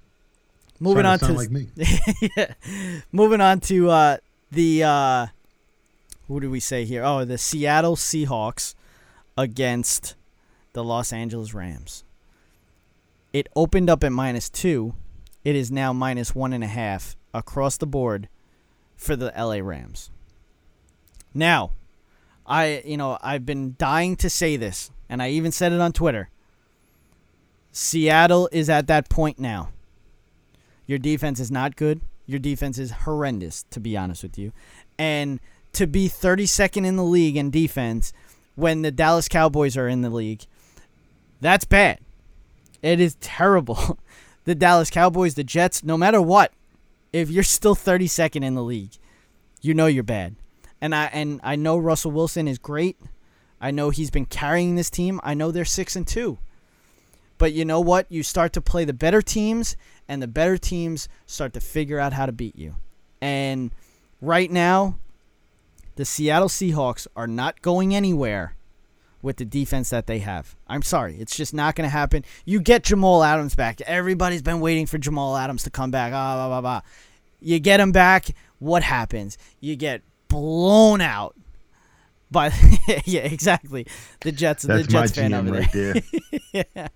[0.78, 1.68] moving on to to like me.
[2.36, 2.52] yeah.
[3.12, 4.16] moving on to uh,
[4.50, 5.26] the uh,
[6.28, 7.04] who do we say here?
[7.04, 8.74] Oh, the Seattle Seahawks
[9.36, 10.14] against
[10.72, 12.04] the Los Angeles Rams.
[13.32, 14.94] It opened up at minus two.
[15.44, 18.28] It is now minus one and a half across the board
[18.96, 20.10] for the LA Rams.
[21.34, 21.72] Now,
[22.46, 25.92] I you know I've been dying to say this, and I even said it on
[25.92, 26.30] Twitter.
[27.72, 29.70] Seattle is at that point now.
[30.86, 32.00] Your defense is not good.
[32.26, 34.52] Your defense is horrendous, to be honest with you.
[34.98, 35.40] And
[35.74, 38.12] to be 32nd in the league in defense
[38.54, 40.42] when the Dallas Cowboys are in the league,
[41.40, 41.98] that's bad.
[42.82, 43.98] It is terrible.
[44.44, 46.52] The Dallas Cowboys, the Jets, no matter what,
[47.14, 48.92] if you're still 32nd in the league,
[49.62, 50.36] you know you're bad.
[50.82, 52.98] And I and I know Russell Wilson is great.
[53.58, 55.18] I know he's been carrying this team.
[55.24, 56.36] I know they're 6 and 2.
[57.38, 58.04] But you know what?
[58.10, 62.12] You start to play the better teams, and the better teams start to figure out
[62.12, 62.76] how to beat you.
[63.22, 63.70] And
[64.20, 64.98] right now,
[65.96, 68.56] the Seattle Seahawks are not going anywhere
[69.22, 70.54] with the defense that they have.
[70.66, 72.24] I'm sorry, it's just not going to happen.
[72.44, 73.80] You get Jamal Adams back.
[73.82, 76.12] Everybody's been waiting for Jamal Adams to come back.
[76.12, 76.80] Ah, blah, blah, blah.
[77.40, 78.26] You get him back.
[78.58, 79.38] What happens?
[79.60, 81.34] You get blown out
[82.30, 82.52] by
[83.04, 83.86] yeah, exactly.
[84.20, 85.94] The Jets, That's the Jets my fan GM over right there.
[86.52, 86.64] there.
[86.74, 86.88] yeah.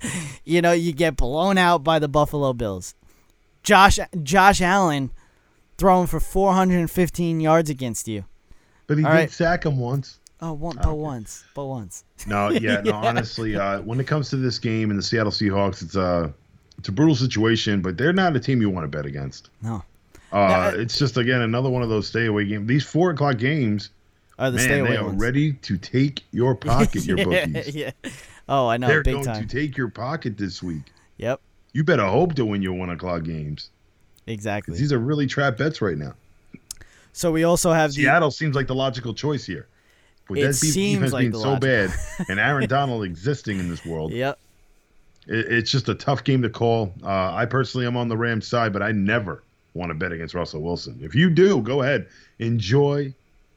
[0.45, 2.95] You know, you get blown out by the Buffalo Bills.
[3.63, 5.11] Josh Josh Allen
[5.79, 8.25] throwing for 415 yards against you.
[8.89, 9.31] But he All did right.
[9.31, 10.19] sack him once.
[10.41, 12.05] Oh, one, but once, but once.
[12.27, 12.93] No, yeah, no.
[12.95, 16.33] Honestly, uh, when it comes to this game and the Seattle Seahawks, it's a
[16.79, 19.51] it's a brutal situation, but they're not a team you want to bet against.
[19.63, 19.85] No,
[20.33, 22.67] Uh, No, it's just again another one of those stay away games.
[22.69, 23.91] These four o'clock games,
[24.39, 25.21] or the man, stay they away are ones.
[25.21, 27.05] ready to take your pocket.
[27.05, 27.91] Your yeah, bookies, yeah.
[28.49, 29.47] Oh, I know, they're big going time.
[29.47, 30.85] to take your pocket this week.
[31.19, 31.41] Yep,
[31.75, 33.71] You better hope to win your one o'clock games
[34.27, 34.71] exactly.
[34.71, 36.15] because these are really trap bets right now.
[37.19, 39.67] So we also have the Seattle seems like the logical choice here.
[40.29, 41.93] With It seems defense like being so logical- bad
[42.29, 44.39] and Aaron Donald existing in this world, Yep.
[45.27, 46.93] it, it's just a tough game to call.
[47.03, 49.43] Uh, I personally am on the Rams side, but I never
[49.75, 51.01] want to bet against Russell Wilson.
[51.03, 52.07] If you do, go ahead,
[52.39, 53.13] enjoy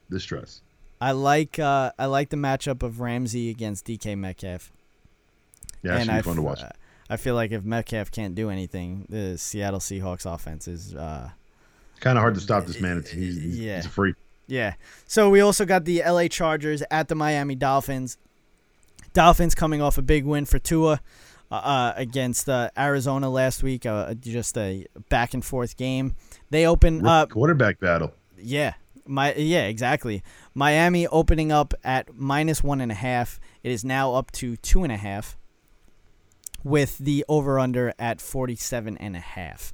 [0.10, 0.62] the stress.
[1.00, 4.72] I like uh, I like the matchup of Ramsey against DK Metcalf.
[5.84, 6.62] Yeah, should be I fun to watch.
[7.12, 11.30] I feel like if Metcalf can't do anything, the Seattle Seahawks offense is uh,
[12.02, 12.98] Kind of hard to stop this man.
[12.98, 13.78] It's, he's, he's, Yeah.
[13.78, 14.16] he's a freak.
[14.48, 14.74] Yeah.
[15.08, 18.18] So we also got the LA Chargers at the Miami Dolphins.
[19.14, 21.00] Dolphins coming off a big win for Tua
[21.50, 23.86] uh, uh, against uh, Arizona last week.
[23.86, 26.16] Uh, just a back and forth game.
[26.50, 27.30] They open up.
[27.30, 28.14] Quarterback battle.
[28.38, 28.74] Yeah.
[29.06, 30.22] My yeah, exactly.
[30.54, 33.40] Miami opening up at minus one and a half.
[33.64, 35.38] It is now up to two and a half.
[36.64, 39.74] With the over under at forty seven and a half.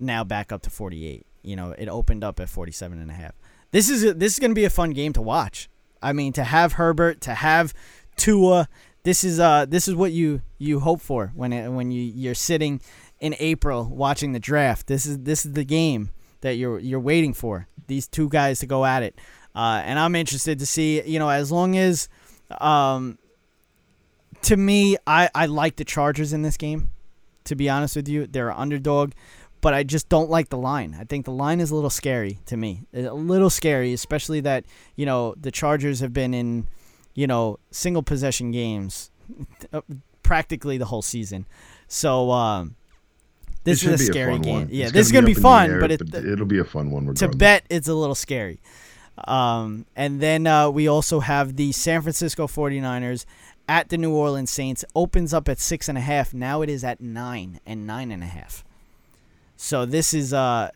[0.00, 1.26] Now back up to forty eight.
[1.42, 3.32] You know, it opened up at forty seven and a half.
[3.70, 5.68] This is a, this is going to be a fun game to watch.
[6.02, 7.74] I mean, to have Herbert, to have
[8.16, 8.68] Tua,
[9.02, 12.34] this is uh this is what you you hope for when it, when you you're
[12.34, 12.80] sitting
[13.20, 14.86] in April watching the draft.
[14.86, 17.68] This is this is the game that you're you're waiting for.
[17.86, 19.18] These two guys to go at it,
[19.54, 21.02] uh, and I'm interested to see.
[21.02, 22.08] You know, as long as,
[22.60, 23.18] um,
[24.42, 26.90] to me, I I like the Chargers in this game.
[27.44, 29.12] To be honest with you, they're an underdog,
[29.60, 30.96] but I just don't like the line.
[30.98, 32.82] I think the line is a little scary to me.
[32.94, 34.64] A little scary, especially that
[34.96, 36.66] you know the Chargers have been in,
[37.14, 39.10] you know, single possession games,
[40.22, 41.46] practically the whole season.
[41.88, 42.30] So.
[42.30, 42.76] Um,
[43.62, 44.54] this is a scary fun game.
[44.54, 44.68] one.
[44.70, 46.90] Yeah, It's this is gonna be up fun, air, but, it, it'll be a fun
[46.90, 48.58] one to bet it's a little scary.
[49.26, 53.26] Um, and then uh, we also have the San Francisco 49ers
[53.68, 54.84] at the New Orleans Saints.
[54.94, 56.32] Opens up at six and a half.
[56.32, 58.64] Now it is at nine and nine and a half.
[59.62, 60.70] So this is uh,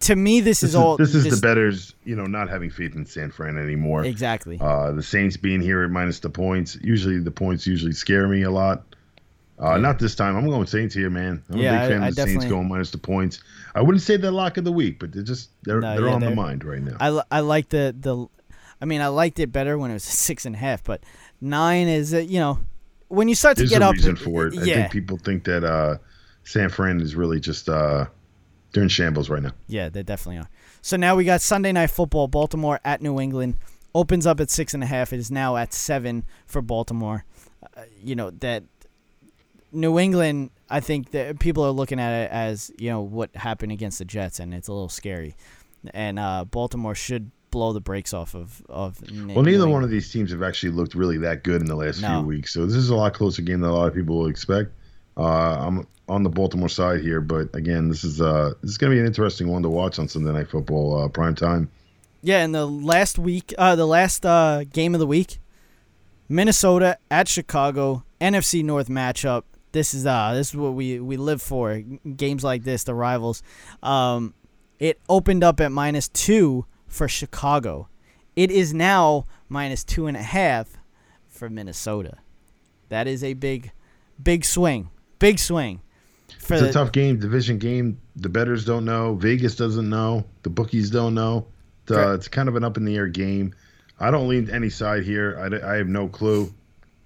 [0.00, 2.70] to me this, This is is, all this is the betters, you know, not having
[2.70, 4.04] faith in San Fran anymore.
[4.04, 4.58] exactly.
[4.60, 6.78] Uh, the Saints being here at minus the points.
[6.80, 8.84] Usually the points usually scare me a lot.
[9.60, 9.76] Uh, Yeah.
[9.78, 10.36] Not this time.
[10.36, 11.42] I'm going Saints here, man.
[11.50, 13.42] I'm Yeah, a I- big fan I of the Saints going minus the points.
[13.74, 16.14] I wouldn't say they're lock of the week, but they're just they're No, they're yeah,
[16.14, 16.96] on they're- the mind right now.
[17.00, 18.26] I, I like the the,
[18.80, 21.02] I mean I liked it better when it was six and a half, but
[21.40, 22.60] nine is uh, you know
[23.08, 23.94] when you start to There's get a up.
[23.94, 24.56] reason for it.
[24.56, 25.96] I think people think that uh,
[26.44, 28.06] San Fran is really just uh,
[28.72, 29.52] they're in shambles right now.
[29.66, 30.48] Yeah, they definitely are.
[30.82, 32.28] So now we got Sunday night football.
[32.28, 33.56] Baltimore at New England
[33.94, 35.12] opens up at six and a half.
[35.12, 37.24] It is now at seven for Baltimore.
[37.76, 38.64] Uh, you know that
[39.72, 40.50] New England.
[40.70, 44.04] I think that people are looking at it as you know what happened against the
[44.04, 45.34] Jets, and it's a little scary.
[45.94, 49.00] And uh, Baltimore should blow the brakes off of of.
[49.34, 52.02] Well, neither one of these teams have actually looked really that good in the last
[52.02, 52.20] No.
[52.20, 52.52] few weeks.
[52.52, 54.72] So this is a lot closer game than a lot of people will expect.
[55.18, 58.90] Uh, I'm on the Baltimore side here, but again, this is uh, this is going
[58.90, 61.70] to be an interesting one to watch on Sunday Night Football uh, prime time.
[62.22, 65.38] Yeah, and the last week, uh, the last uh, game of the week,
[66.28, 69.42] Minnesota at Chicago, NFC North matchup.
[69.72, 71.78] This is uh, this is what we we live for.
[71.78, 73.42] Games like this, the rivals.
[73.82, 74.34] Um,
[74.78, 77.88] it opened up at minus two for Chicago.
[78.36, 80.78] It is now minus two and a half
[81.26, 82.18] for Minnesota.
[82.88, 83.72] That is a big,
[84.22, 84.90] big swing.
[85.18, 85.80] Big swing.
[86.38, 88.00] For It's a tough game, division game.
[88.16, 89.14] The betters don't know.
[89.14, 90.24] Vegas doesn't know.
[90.42, 91.46] The bookies don't know.
[91.90, 92.14] Uh, Correct.
[92.14, 93.54] it's kind of an up in the air game.
[94.00, 95.60] I don't lean to any side here.
[95.64, 96.52] I have no clue.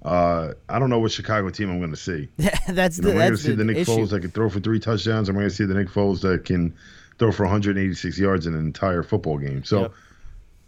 [0.05, 2.29] Uh, I don't know what Chicago team I'm going to see.
[2.69, 3.93] that's You know, the am I going to see the Nick issue.
[3.93, 5.29] Foles that can throw for three touchdowns?
[5.29, 6.75] Am I going to see the Nick Foles that can
[7.19, 9.63] throw for 186 yards in an entire football game?
[9.65, 9.93] So Yep.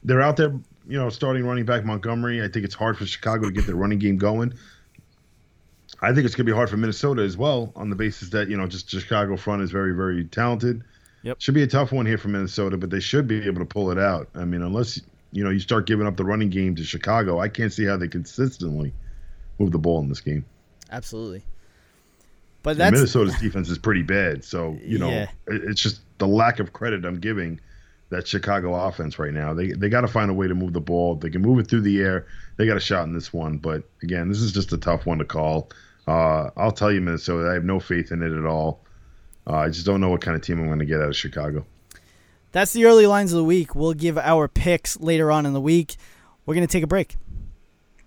[0.04, 0.50] they're out there,
[0.87, 2.42] you know, starting running back Montgomery.
[2.42, 4.54] I think it's hard for Chicago to get their running game going.
[6.04, 8.48] I think it's going to be hard for Minnesota as well on the basis that,
[8.48, 10.82] you know, just Chicago front is very, very talented.
[11.22, 11.40] Yep.
[11.40, 13.90] Should be a tough one here for Minnesota, but they should be able to pull
[13.90, 14.28] it out.
[14.34, 15.00] I mean, unless,
[15.32, 17.96] you know, you start giving up the running game to Chicago, I can't see how
[17.96, 18.92] they consistently
[19.58, 20.44] move the ball in this game.
[20.90, 21.42] Absolutely.
[22.62, 25.28] But And that's Minnesota's defense is pretty bad, so you know Yeah.
[25.46, 27.60] it's just the lack of credit I'm giving
[28.08, 29.52] that Chicago offense right now.
[29.52, 31.16] They they got to find a way to move the ball.
[31.16, 32.26] They can move it through the air.
[32.56, 35.18] They got a shot in this one, but again, this is just a tough one
[35.18, 35.70] to call.
[36.06, 38.80] Uh, I'll tell you, Minnesota, I have no faith in it at all.
[39.46, 41.16] Uh, I just don't know what kind of team I'm going to get out of
[41.16, 41.64] Chicago.
[42.52, 43.74] that's the early lines of the week.
[43.74, 45.96] We'll give our picks later on in the week.
[46.46, 47.16] We're gonna take a break.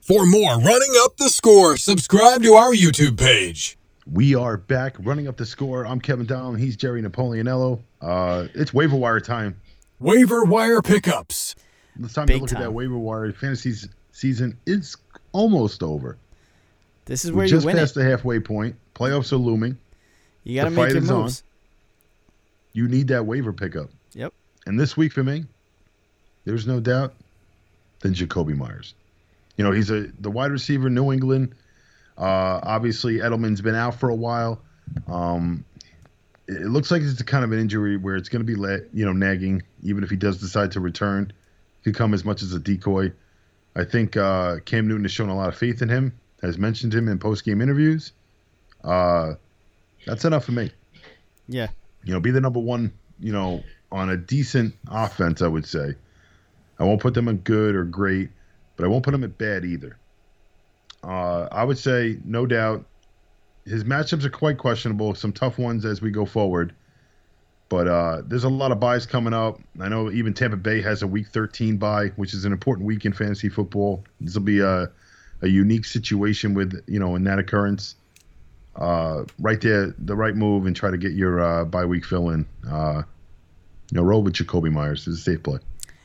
[0.02, 3.78] For more running up the score, subscribe to our YouTube page.
[4.10, 5.86] We are back running up the score.
[5.86, 6.60] I'm Kevin Dowling.
[6.60, 7.82] He's Jerry Napoleonello.
[8.00, 9.60] Uh, it's waiver wire time.
[10.00, 11.56] Waiver wire pickups.
[12.00, 13.32] It's time Big to look at that waiver wire.
[13.34, 13.74] Fantasy
[14.12, 14.96] season is
[15.34, 16.18] almost over.
[17.08, 18.02] This is We where you just win passed it.
[18.02, 18.76] the halfway point.
[18.94, 19.78] Playoffs are looming.
[20.44, 21.24] You gotta make fight your is on.
[21.24, 21.44] moves.
[22.74, 23.90] You need that waiver pickup.
[24.14, 24.34] Yep.
[24.66, 25.46] And this week for me,
[26.46, 27.14] there's no doubt,
[28.02, 28.94] than Jakobi Meyers.
[29.58, 31.56] You know, he's a the wide receiver, New England.
[32.18, 34.62] Uh, obviously, Edelman's been out for a while.
[35.08, 35.66] Um,
[36.48, 39.06] it looks like it's kind of an injury where it's going to be let, you
[39.06, 39.64] know, nagging.
[39.84, 41.32] Even if he does decide to return,
[41.84, 43.12] he could come as much as a decoy.
[43.76, 46.14] I think uh, Cam Newton has shown a lot of faith in him.
[46.42, 48.12] Has mentioned him in post game interviews.
[48.84, 49.34] Uh,
[50.06, 50.72] that's enough for me
[51.48, 51.68] Yeah.
[52.04, 55.96] you know, be the number one, you know, on a decent offense, I would say.
[56.80, 58.30] I won't put them in good or great,
[58.76, 59.98] but I won't put them at bad either.
[61.04, 62.86] Uh, I would say, no doubt,
[63.66, 65.16] his matchups are quite questionable.
[65.16, 66.74] Some tough ones as we go forward.
[67.70, 69.60] But uh, there's a lot of byes coming up.
[69.82, 73.06] I know even Tampa Bay has a Week 13 bye, which is an important week
[73.06, 74.06] in fantasy football.
[74.22, 74.90] This will be a,
[75.42, 77.96] a unique situation with you know in that occurrence
[78.78, 82.30] uh, right there, the right move, and try to get your uh, bye week fill
[82.30, 82.46] in.
[82.70, 83.04] Uh,
[83.92, 85.08] you know, roll with Jakobi Meyers.
[85.08, 85.60] It's a safe play.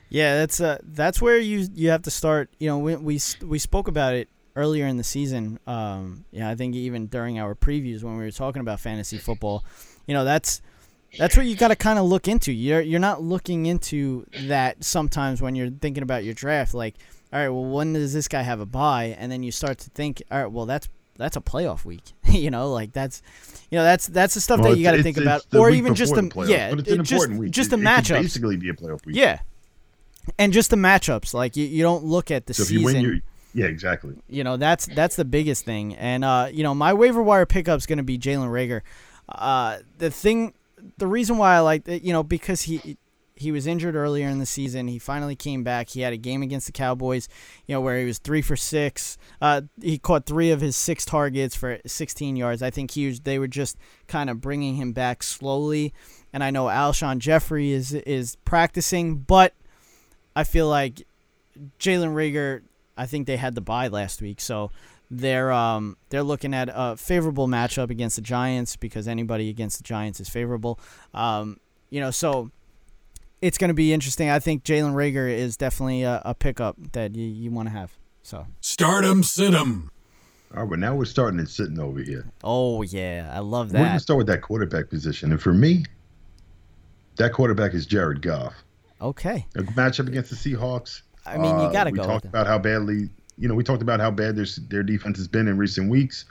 [0.08, 2.50] Yeah, that's uh, that's where you you have to start.
[2.58, 5.58] You know, we we we spoke about it earlier in the season.
[5.66, 9.64] Um, yeah, I think even during our previews when we were talking about fantasy football,
[10.06, 10.62] you know, that's
[11.18, 12.52] that's what you got to kind of look into.
[12.52, 16.72] You're you're not looking into that sometimes when you're thinking about your draft.
[16.72, 16.94] Like,
[17.32, 19.16] all right, well, when does this guy have a bye?
[19.18, 22.02] And then you start to think, all right, well, that's that's a playoff week.
[22.28, 23.22] you know, like that's
[23.70, 25.94] you know that's that's the stuff Well, that you got to think about, or even
[25.94, 27.50] just the, playoffs, yeah, it's it- just week.
[27.52, 28.22] just It- the matchups.
[28.22, 29.16] basically be a playoff week.
[29.16, 29.40] Yeah.
[30.38, 33.00] And just the matchups, like you, you don't look at the So if season.
[33.02, 33.22] you win,
[33.54, 34.14] yeah, exactly.
[34.28, 35.94] you know that's that's the biggest thing.
[35.96, 38.82] And uh, you know my waiver wire pickup is going to be Jalen Reagor.
[39.28, 40.54] Uh, the thing,
[40.98, 42.96] the reason why I like it, you know, because he
[43.34, 44.88] he was injured earlier in the season.
[44.88, 45.90] He finally came back.
[45.90, 47.28] He had a game against the Cowboys,
[47.66, 49.16] you know, where he was three for six.
[49.40, 52.62] Uh, he caught three of his six targets for 16 yards.
[52.62, 55.92] I think he was, they were just kind of bringing him back slowly.
[56.32, 59.52] And I know Alshon Jeffery is is practicing, but
[60.34, 61.06] I feel like
[61.78, 62.62] Jalen Reagor.
[62.96, 64.70] I think they had the bye last week, so
[65.10, 69.84] they're um they're looking at a favorable matchup against the Giants because anybody against the
[69.84, 70.80] Giants is favorable.
[71.12, 71.58] Um,
[71.90, 72.50] you know, so
[73.42, 74.30] it's going to be interesting.
[74.30, 77.92] I think Jalen Reagor is definitely a, a pickup that you, you want to have.
[78.22, 79.88] So, Stardom Sid'em.
[80.54, 82.26] All right, but now we're starting and sitting over here.
[82.44, 83.78] oh yeah, I love that.
[83.78, 85.84] We're going to start with that quarterback position, and for me,
[87.16, 88.54] that quarterback is Jared Goff.
[89.00, 91.02] Okay, A matchup against the Seahawks.
[91.26, 92.04] I mean you Uh, got to we go.
[92.04, 95.26] talked about how badly, you know, we talked about how bad their their defense has
[95.28, 96.24] been in recent weeks.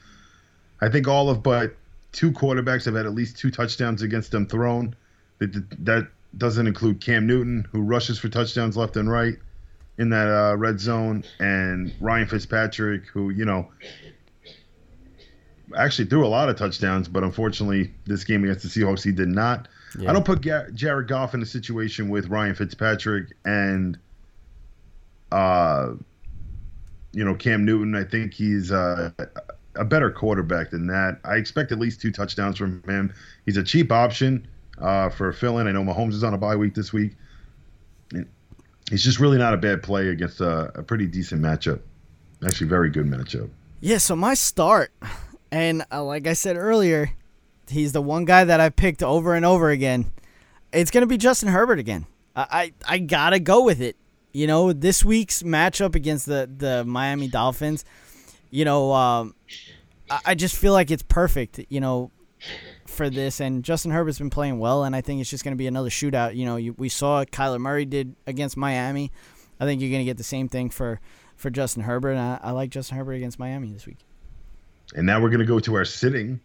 [0.82, 1.76] I think all of but
[2.12, 4.96] two quarterbacks have had at least two touchdowns against them thrown.
[5.40, 5.54] That
[5.86, 9.38] that doesn't include Cam Newton, who rushes for touchdowns left and right
[9.98, 13.70] in that uh, red zone, and Ryan Fitzpatrick, who you know
[15.78, 19.30] actually threw a lot of touchdowns, but unfortunately this game against the Seahawks he did
[19.30, 19.68] not.
[19.98, 20.10] Yeah.
[20.10, 23.98] I don't put Ga- Jared Goff in a situation with Ryan Fitzpatrick and,
[25.32, 25.94] uh,
[27.14, 27.96] you know, Cam Newton.
[27.96, 29.12] I think he's uh,
[29.76, 31.20] a better quarterback than that.
[31.26, 33.14] I expect at least two touchdowns from him.
[33.46, 34.48] He's a cheap option
[34.82, 35.68] uh, for a fill-in.
[35.68, 37.16] I know Mahomes is on a bye week this week.
[38.90, 41.80] He's just really not a bad play against a, a pretty decent matchup.
[42.46, 43.50] Actually, very good matchup.
[43.80, 44.92] Yeah, so my start,
[45.52, 47.12] and uh, like I said earlier,
[47.70, 50.12] he's the one guy that I picked over and over again.
[50.74, 52.06] It's gonna be Justin Herbert again.
[52.36, 53.96] I I, I gotta go with it.
[54.34, 57.86] You know, this week's matchup against the the Miami Dolphins.
[58.50, 59.36] You know, um,
[60.10, 61.62] I, I just feel like it's perfect.
[61.70, 62.12] You know,
[63.02, 65.68] for this, and Justin Herbert's been playing well, and I think it's just gonna be
[65.68, 66.36] another shootout.
[66.36, 69.12] You know, you, we saw Kyler Murray did against Miami.
[69.60, 71.00] I think you're gonna get the same thing for
[71.42, 72.12] for Justin Herbert.
[72.12, 73.98] And I, I like Justin Herbert against Miami this week.
[74.96, 76.40] And now we're going to go to our sitting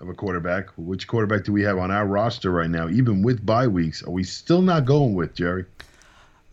[0.00, 0.70] of a quarterback.
[0.76, 2.88] Which quarterback do we have on our roster right now?
[2.88, 5.66] Even with bye weeks, are we still not going with Jerry?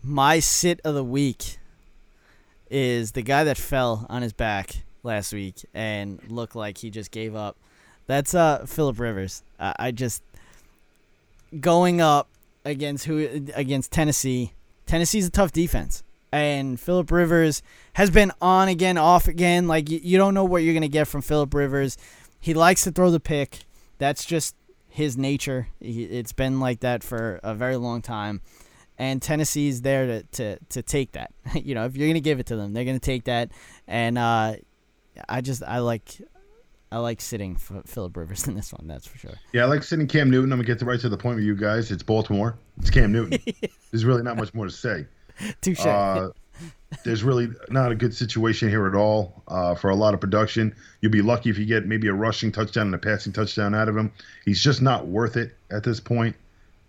[0.04, 1.58] My sit of the week
[2.70, 7.12] is the guy that fell on his back last week and looked like he just
[7.12, 7.58] gave up.
[8.10, 9.44] That's uh Philip Rivers.
[9.60, 10.24] Uh, I just
[11.60, 12.28] going up
[12.66, 14.54] against who against Tennessee.
[14.88, 17.62] Tennessee's a tough defense, and Philip Rivers
[17.94, 19.68] has been on again, off again.
[19.68, 22.00] Like you, you don't know what you're gonna get from Philip Rivers.
[22.40, 23.60] He likes to throw the pick.
[24.00, 24.56] That's just
[24.88, 25.68] his nature.
[25.80, 28.42] He, it's been like that for a very long time.
[28.98, 31.32] And Tennessee's there to, to, to take that.
[31.54, 33.52] you know, if you're gonna give it to them, they're gonna take that.
[33.88, 34.56] And uh,
[35.28, 36.18] I just I like
[36.92, 38.88] I like sitting for Philip Rivers in this one.
[38.88, 39.36] That's for sure.
[39.54, 40.52] Yeah, I like sitting Cam Newton.
[40.52, 41.92] I'm gonna get to right to the point with you guys.
[41.92, 42.58] It's Baltimore.
[42.80, 43.40] It's Cam Newton.
[43.92, 45.06] There's really not much more to say.
[45.62, 45.86] Touche.
[45.86, 46.30] Uh,
[47.04, 50.76] there's really not a good situation here at all uh, for a lot of production.
[51.02, 53.88] You'll be lucky if you get maybe a rushing touchdown and a passing touchdown out
[53.88, 54.12] of him.
[54.44, 56.36] He's just not worth it at this point.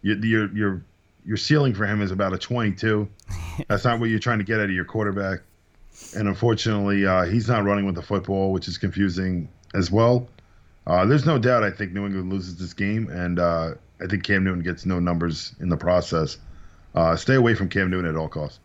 [0.03, 0.84] Your your your,
[1.24, 3.09] your ceiling for him is about a 22.
[3.68, 5.40] That's not what you're trying to get out of your quarterback.
[6.16, 10.29] And unfortunately, uh, he's not running with the football, which is confusing as well.
[10.87, 14.25] Uh, there's no doubt I think New England loses this game, and uh, I think
[14.25, 16.39] Cam Newton gets no numbers in the process.
[16.95, 18.59] Uh, stay away from Cam Newton at all costs.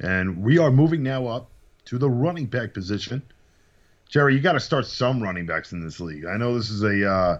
[0.00, 1.50] And we are moving now up
[1.86, 3.22] to the running back position.
[4.08, 6.24] Jerry, you got to start some running backs in this league.
[6.24, 7.38] I know this is a, uh,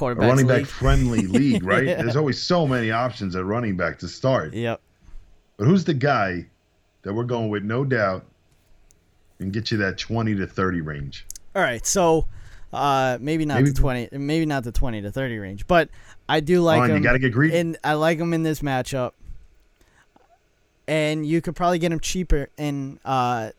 [0.00, 1.84] a running back friendly league, right?
[1.84, 2.02] yeah.
[2.02, 4.54] There's always so many options at running back to start.
[4.54, 4.80] Yep.
[5.56, 6.46] But who's the guy
[7.02, 8.24] that we're going with, no doubt,
[9.38, 11.26] and get you that 20 to 30 range?
[11.54, 11.84] All right.
[11.86, 12.26] So
[12.72, 13.70] uh, maybe not maybe.
[13.70, 15.88] the 20, maybe not the 20 to 30 range, but
[16.28, 16.96] I do like him.
[16.96, 17.56] You got to get greedy.
[17.56, 19.12] And I like him in this matchup
[20.86, 23.50] and you could probably get him cheaper in uh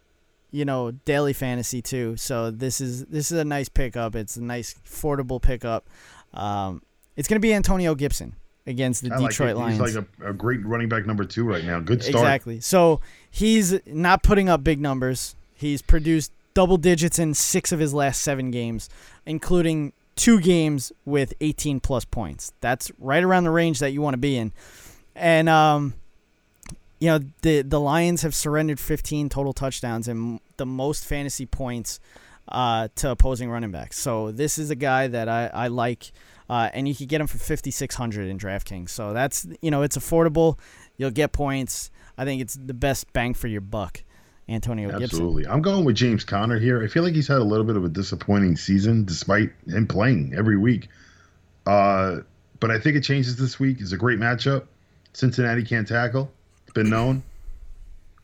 [0.52, 4.44] you know daily fantasy too so this is this is a nice pickup it's a
[4.44, 5.86] nice affordable pickup
[6.34, 6.82] um
[7.16, 8.36] it's going to be antonio gibson
[8.68, 11.44] against the I detroit like lions he's like a, a, great running back number two
[11.44, 16.78] right now good start exactly so he's not putting up big numbers he's produced double
[16.78, 18.90] digits in six of his last seven games
[19.28, 24.16] including two games with 18 plus points that's right around the range that you want
[24.16, 24.52] to be in
[25.16, 25.94] and um
[27.00, 32.00] you know the the Lions have surrendered 15 total touchdowns and the most fantasy points
[32.48, 34.00] uh, to opposing running backs.
[34.00, 36.12] So this is a guy that I I like,
[36.50, 38.90] uh, and you can get him for 5600 in DraftKings.
[38.90, 40.58] So that's you know it's affordable.
[40.98, 41.92] You'll get points.
[42.18, 44.04] I think it's the best bang for your buck.
[44.48, 45.04] Antonio Absolutely.
[45.04, 45.18] Gibson.
[45.18, 45.48] Absolutely.
[45.48, 46.84] I'm going with James Conner here.
[46.84, 50.34] I feel like he's had a little bit of a disappointing season despite him playing
[50.36, 50.90] every week.
[51.66, 52.18] Uh,
[52.60, 53.78] but I think it changes this week.
[53.82, 54.66] It's a great matchup.
[55.14, 56.32] Cincinnati can't tackle
[56.64, 57.24] It's been known.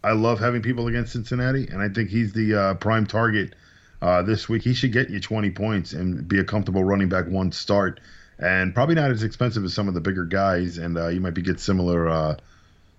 [0.04, 3.54] I love having people against Cincinnati, and I think he's the uh, prime target
[4.02, 4.64] uh, this week.
[4.64, 8.00] He should get you 20 points and be a comfortable running back one start,
[8.40, 10.78] and probably not as expensive as some of the bigger guys.
[10.80, 12.38] And uh, you might be get similar uh,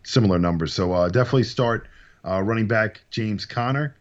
[0.05, 0.73] similar numbers.
[0.73, 1.89] So uh, definitely start
[2.25, 3.95] uh, running back James Conner.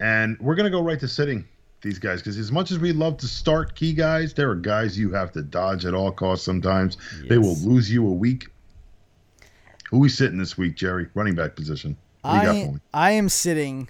[0.00, 1.46] and we're gonna go right to sitting
[1.82, 4.98] these guys because as much as we love to start key guys, there are guys
[4.98, 6.44] you have to dodge at all costs.
[6.44, 7.28] Sometimes yes.
[7.28, 8.48] they will lose you a week
[9.90, 11.08] who we sitting this week, Jerry?
[11.14, 11.96] Running back position.
[12.24, 13.88] I I am sitting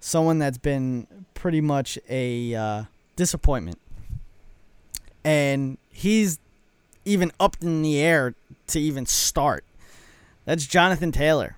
[0.00, 2.82] someone that's been pretty much a uh,
[3.16, 3.78] disappointment,
[5.24, 6.38] and he's
[7.04, 8.34] even up in the air
[8.68, 9.64] to even start.
[10.44, 11.56] That's Jonathan Taylor.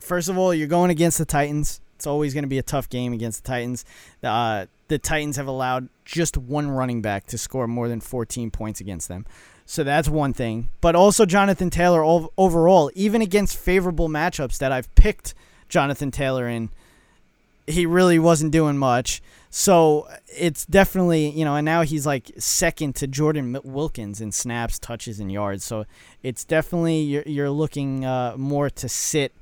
[0.00, 1.80] First of all, you're going against the Titans.
[1.96, 3.84] It's always going to be a tough game against the Titans.
[4.22, 8.80] Uh, the Titans have allowed just one running back to score more than 14 points
[8.80, 9.26] against them.
[9.66, 10.68] So that's one thing.
[10.80, 15.34] But also Jonathan Taylor overall, even against favorable matchups that I've picked
[15.68, 16.70] Jonathan Taylor in,
[17.68, 19.22] he really wasn't doing much.
[19.48, 24.78] So it's definitely, you know, and now he's like second to Jordan Wilkins in snaps,
[24.78, 25.64] touches, and yards.
[25.64, 25.84] So
[26.22, 29.32] it's definitely, you're, you're looking uh, more to sit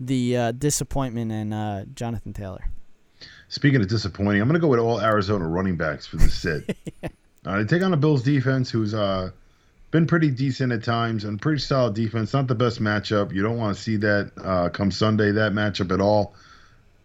[0.00, 2.64] the uh, disappointment in uh, Jonathan Taylor.
[3.48, 6.76] Speaking of disappointing, I'm going to go with all Arizona running backs for the sit.
[7.46, 9.30] uh, they take on a Bills defense who's uh,
[9.92, 12.32] been pretty decent at times and pretty solid defense.
[12.32, 13.32] Not the best matchup.
[13.32, 16.34] You don't want to see that uh, come Sunday, that matchup at all.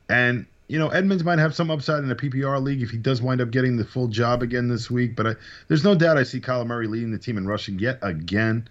[0.09, 3.21] And, you know, Edmonds might have some upside in the PPR league if he does
[3.21, 5.15] wind up getting the full job again this week.
[5.15, 5.35] But I,
[5.67, 8.67] there's no doubt I see Kyler Murray leading the team in rushing yet again.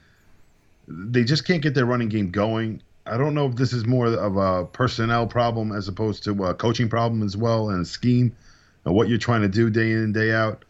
[0.89, 2.83] They just can't get their running game going.
[3.07, 6.55] I don't know if this is more of a personnel problem as opposed to a
[6.55, 8.36] coaching problem as well and a scheme
[8.84, 10.64] and what you're trying to do day in and day out.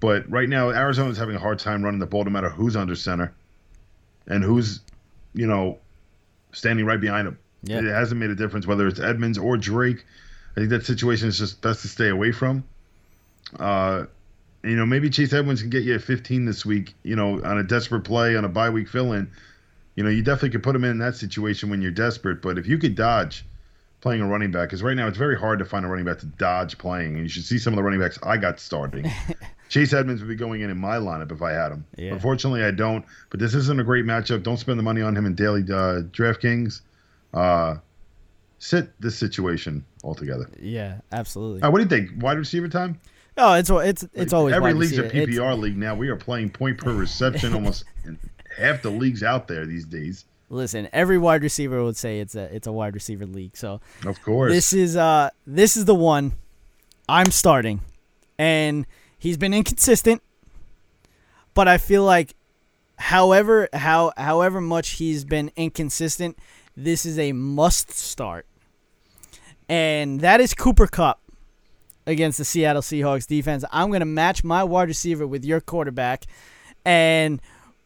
[0.00, 2.96] But right now, Arizona's having a hard time running the ball no matter who's under
[2.96, 3.32] center
[4.26, 4.80] and who's,
[5.34, 5.78] you know,
[6.52, 7.38] standing right behind him.
[7.62, 7.78] Yeah.
[7.78, 10.04] It hasn't made a difference whether it's Edmonds or Drake.
[10.56, 12.64] I think that situation is just best to stay away from.
[13.58, 14.04] Uh,
[14.64, 17.58] you know, maybe Chase Edmonds can get you a 15 this week, you know, on
[17.58, 19.30] a desperate play, on a bye week fill in.
[19.94, 22.40] You know, you definitely could put him in that situation when you're desperate.
[22.40, 23.44] But if you could dodge
[24.00, 26.18] playing a running back because right now it's very hard to find a running back
[26.20, 29.10] to dodge playing, and you should see some of the running backs I got starting.
[29.68, 31.86] Chase Edmonds would be going in in my lineup if I had him.
[31.96, 32.12] Yeah.
[32.12, 33.04] Unfortunately, I don't.
[33.30, 34.42] But this isn't a great matchup.
[34.42, 36.82] Don't spend the money on him in daily uh, DraftKings.
[37.32, 37.76] Uh,
[38.58, 40.48] sit this situation altogether.
[40.60, 41.62] Yeah, absolutely.
[41.62, 42.22] Uh, what do you think?
[42.22, 43.00] Wide receiver time?
[43.38, 45.22] Oh, it's it's it's always every wide league's a receiver.
[45.22, 45.94] It's- PPR league now.
[45.94, 47.84] We are playing point per reception almost
[48.56, 50.24] half the leagues out there these days.
[50.48, 53.56] Listen, every wide receiver would say it's a it's a wide receiver league.
[53.56, 54.52] So Of course.
[54.52, 56.32] this is uh this is the one
[57.08, 57.80] I'm starting,
[58.38, 58.86] and
[59.18, 60.22] he's been inconsistent,
[61.54, 62.34] but I feel like,
[62.96, 66.38] however how however much he's been inconsistent,
[66.76, 68.46] this is a must start,
[69.68, 71.20] and that is Cooper Kupp
[72.06, 73.64] against the Seattle Seahawks defense.
[73.72, 76.24] I'm gonna match my wide receiver with your quarterback,
[76.84, 77.40] and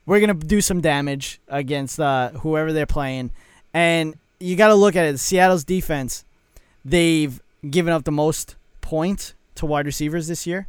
[0.06, 3.32] we're gonna do some damage against uh, whoever they're playing.
[3.74, 5.18] And you got to look at it.
[5.18, 6.24] Seattle's defense,
[6.84, 10.68] they've given up the most points to wide receivers this year.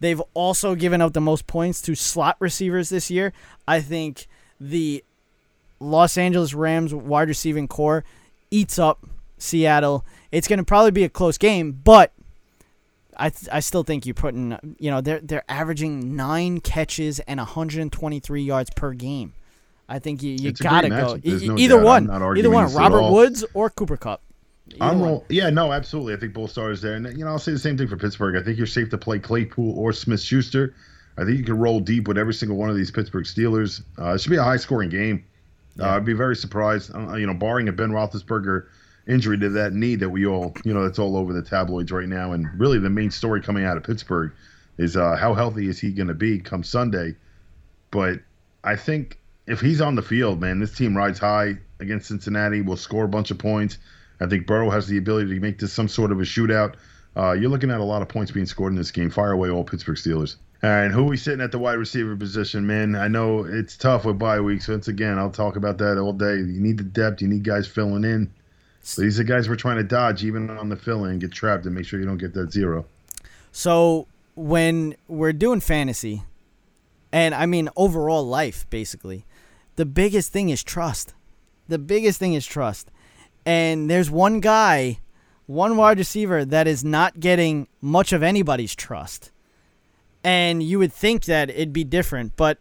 [0.00, 3.32] They've also given up the most points to slot receivers this year.
[3.66, 4.26] I think
[4.60, 5.04] the
[5.80, 8.04] Los Angeles Rams wide receiving core
[8.50, 9.06] eats up
[9.38, 10.04] Seattle.
[10.30, 12.12] It's going to probably be a close game, but
[13.16, 17.38] I th- I still think you're putting you know they're they're averaging nine catches and
[17.38, 19.34] 123 yards per game.
[19.88, 21.84] I think you, you It's gotta go E- no either doubt.
[21.84, 22.72] One, either one.
[22.74, 23.10] Robert.
[23.12, 24.22] Woods or Cooper Kupp.
[24.72, 25.24] Either I'm roll.
[25.28, 26.14] Yeah, no, absolutely.
[26.14, 28.36] I think both stars there, and you know, I'll say the same thing for Pittsburgh.
[28.36, 30.74] I think you're safe to play Claypool or Smith Schuster.
[31.18, 33.82] I think you can roll deep with every single one of these Pittsburgh Steelers.
[33.98, 35.24] Uh, it should be a high scoring game.
[35.78, 38.66] Uh, I'd be very surprised, uh, you know, barring a Ben Roethlisberger
[39.06, 42.08] injury to that knee that we all, you know, that's all over the tabloids right
[42.08, 42.32] now.
[42.32, 44.32] And really, the main story coming out of Pittsburgh
[44.78, 47.14] is uh, how healthy is he going to be come Sunday.
[47.90, 48.20] But
[48.62, 52.62] I think if he's on the field, man, this team rides high against Cincinnati.
[52.62, 53.78] Will score a bunch of points.
[54.20, 56.74] I think Burrow has the ability to make this some sort of a shootout.
[57.16, 59.10] Uh, you're looking at a lot of points being scored in this game.
[59.10, 60.36] Fire away, all Pittsburgh Steelers.
[60.62, 62.96] All right, who are we sitting at the wide receiver position, man?
[62.96, 64.66] I know it's tough with bye weeks.
[64.66, 66.36] Once again, I'll talk about that all day.
[66.36, 67.20] You need the depth.
[67.20, 68.32] You need guys filling in.
[68.84, 71.64] But these are guys we're trying to dodge, even on the fill in, get trapped,
[71.64, 72.86] and make sure you don't get that zero.
[73.50, 76.22] So when we're doing fantasy,
[77.10, 79.24] and I mean overall life, basically,
[79.76, 81.14] the biggest thing is trust.
[81.68, 82.90] The biggest thing is trust.
[83.46, 84.98] And there's one guy,
[85.46, 89.30] one wide receiver that is not getting much of anybody's trust.
[90.22, 92.58] And you would think that it'd be different, but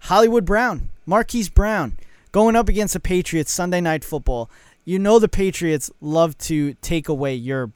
[0.00, 1.96] Hollywood Brown, Marquise Brown,
[2.32, 4.50] going up against the Patriots Sunday night football.
[4.84, 7.72] You know the Patriots love to take away your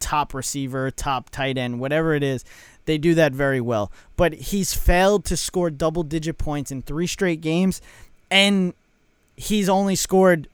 [0.00, 2.44] top receiver, top tight end, whatever it is.
[2.84, 3.92] They do that very well.
[4.16, 7.80] But he's failed to score double digit points in three straight games,
[8.30, 8.74] and
[9.36, 10.48] he's only scored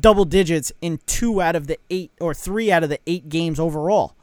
[0.00, 3.60] double digits in two out of the eight or three out of the eight games
[3.60, 4.14] overall.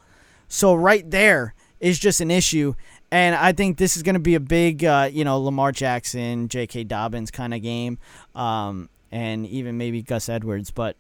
[0.50, 2.76] So right there is just an issue.
[3.12, 6.48] And I think this is going to be a big, uh, you know, Lamar Jackson,
[6.48, 6.86] J.K.
[6.86, 8.00] Dobbins kind of game,
[8.36, 10.72] um, and even maybe Gus Edwards.
[10.72, 10.98] But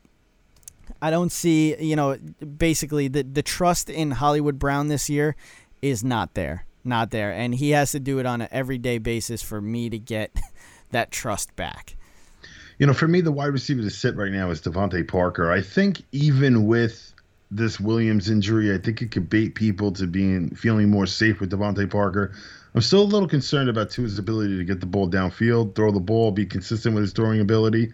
[1.01, 2.15] I don't see, you know,
[2.57, 5.35] basically the the trust in Hollywood Brown this year
[5.81, 9.41] is not there, not there, and he has to do it on an everyday basis
[9.41, 10.31] for me to get
[10.91, 11.95] that trust back.
[12.77, 15.51] You know, for me, the wide receiver to sit right now is DeVante Parker.
[15.51, 17.13] I think even with
[17.49, 21.51] this Williams injury, I think it could bait people to being feeling more safe with
[21.51, 22.33] DeVante Parker.
[22.75, 25.99] I'm still a little concerned about Tua's ability to get the ball downfield, throw the
[25.99, 27.93] ball, be consistent with his throwing ability.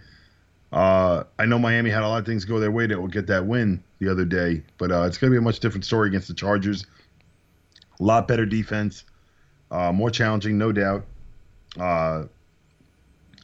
[0.72, 3.26] Uh, I know Miami had a lot of things go their way that will get
[3.28, 6.08] that win the other day, but uh, it's going to be a much different story
[6.10, 6.86] against the Chargers.
[8.00, 9.04] A lot better defense,
[9.72, 11.06] uh, more challenging, no doubt.
[11.80, 12.26] Uh,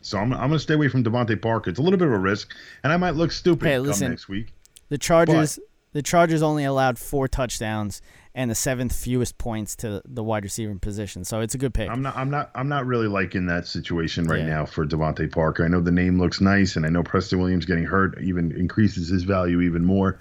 [0.02, 1.70] so I'm, I'm going to stay away from DeVante Parker.
[1.72, 2.54] It's a little bit of a risk,
[2.84, 4.10] and I might look stupid Hey, come listen.
[4.10, 4.48] next week.
[4.90, 5.58] The Chargers,
[5.94, 8.02] the Chargers only allowed four touchdowns
[8.38, 11.90] and the seventh fewest points to the wide receiver position, so it's a good pick.
[11.90, 12.16] I'm not.
[12.18, 12.52] I'm not.
[12.54, 14.48] I'm not really liking that situation right Yeah.
[14.48, 15.66] now for DeVante Parker.
[15.66, 19.08] I know the name looks nice, and I know Preston Williams getting hurt even increases
[19.10, 20.20] his value even more.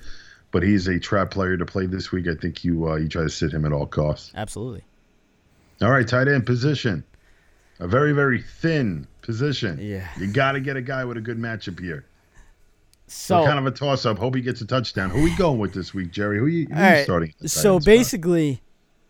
[0.52, 2.28] But he's a trap player to play this week.
[2.28, 4.30] I think you uh, you try to sit him at all costs.
[4.36, 4.84] Absolutely.
[5.82, 7.02] All right, tight end position,
[7.80, 9.78] a very very thin position.
[9.82, 10.06] Yeah.
[10.16, 12.04] You got to get a guy with a good matchup here.
[13.06, 14.18] So So kind of a toss up.
[14.18, 15.10] Hope he gets a touchdown.
[15.10, 16.38] Who are we going with this week, Jerry?
[16.38, 17.04] Who you, who you right.
[17.04, 17.30] starting?
[17.30, 18.62] at the tight So basically,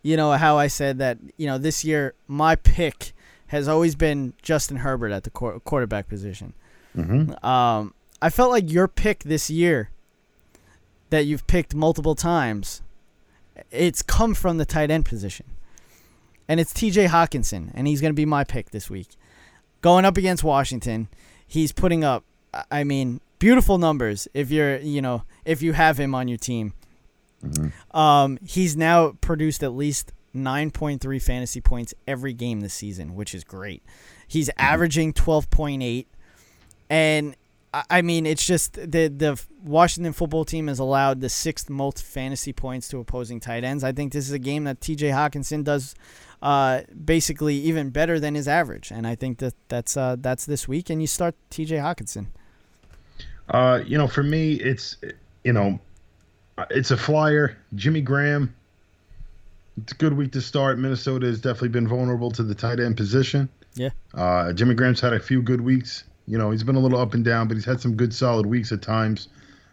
[0.02, 3.12] you know how I said that you know this year my pick
[3.48, 6.54] has always been Justin Herbert at the quar- quarterback position.
[6.96, 7.42] Mhm.
[7.44, 9.90] Um, I felt like your pick this year
[11.10, 12.82] that you've picked multiple times,
[13.70, 15.46] it's come from the tight end position,
[16.48, 17.06] and it's T.J.
[17.06, 19.08] Hockenson, and he's going to be my pick this week,
[19.82, 21.08] going up against Washington.
[21.46, 22.24] He's putting up,
[22.70, 26.72] I mean, beautiful numbers if you're you know if you have him on your team.
[27.90, 33.44] Um, he's now produced at least 9.3 fantasy points every game this season, which is
[33.44, 33.82] great.
[34.26, 36.06] He's averaging 12.8,
[36.88, 37.36] and
[37.74, 42.02] I- I mean it's just the the Washington football team has allowed the sixth most
[42.02, 43.84] fantasy points to opposing tight ends.
[43.84, 45.08] I think this is a game that T.J.
[45.10, 45.94] Hockenson does
[46.42, 50.66] uh, basically even better than his average, and I think that that's uh, that's this
[50.66, 50.88] week.
[50.88, 51.76] And you start T.J.
[51.76, 52.26] Hockenson.
[53.48, 54.96] Uh, you know, for me, it's
[55.42, 55.78] you know,
[56.70, 57.56] it's a flyer.
[57.74, 58.54] Jimmy Graham.
[59.82, 60.78] It's a good week to start.
[60.78, 63.48] Minnesota has definitely been vulnerable to the tight end position.
[63.74, 63.90] Yeah.
[64.12, 66.04] Uh, Jimmy Graham's had a few good weeks.
[66.26, 68.46] You know, he's been a little up and down, but he's had some good, solid
[68.46, 69.28] weeks at times.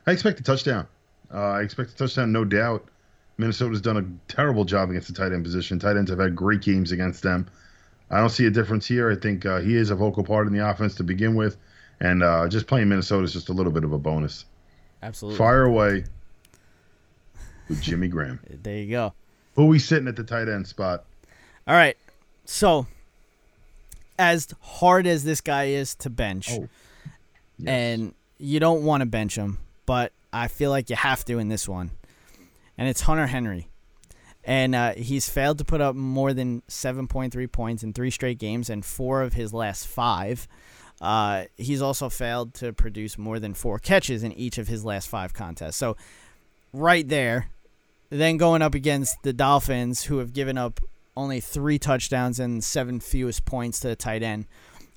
[0.08, 0.88] I expect a touchdown.
[1.32, 2.88] Uh, I expect a touchdown, no doubt.
[3.38, 5.80] Minnesota's done a terrible job against the tight end position.
[5.80, 7.48] Tight ends have had great games against them.
[8.10, 9.10] I don't see a difference here.
[9.10, 11.58] I think uh, he is a vocal part in the offense to begin with,
[12.02, 14.44] and uh, just playing Minnesota is just a little bit of a bonus.
[15.02, 15.38] Absolutely.
[15.38, 16.04] Fire away
[17.70, 18.40] with Jimmy Graham.
[18.64, 19.14] There you go.
[19.56, 21.06] Who we sitting at the tight end spot?
[21.68, 21.96] All right.
[22.46, 22.88] So,
[24.20, 26.68] as hard as this guy is to bench, Oh,
[27.58, 27.68] Yes.
[27.70, 31.48] and you don't want to bench him, but I feel like you have to in
[31.50, 31.92] this one.
[32.78, 33.68] And it's Hunter Henry.
[34.44, 38.70] And uh, he's failed to put up more than 7.3 points in three straight games
[38.72, 40.48] and four of his last five.
[41.02, 45.10] Uh, he's also failed to produce more than four catches in each of his last
[45.10, 45.76] five contests.
[45.76, 45.98] So,
[46.72, 47.50] right there,
[48.12, 50.80] then going up against the Dolphins, who have given up
[51.18, 54.46] only three touchdowns and seven fewest points to the tight end.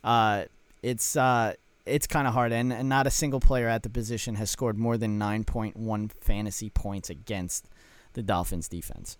[0.02, 0.44] Uh,
[0.82, 1.54] it's uh,
[1.86, 4.78] it's kind of hard, and, and not a single player at the position has scored
[4.78, 7.68] more than 9.1 fantasy points against
[8.14, 9.18] the Dolphins defense.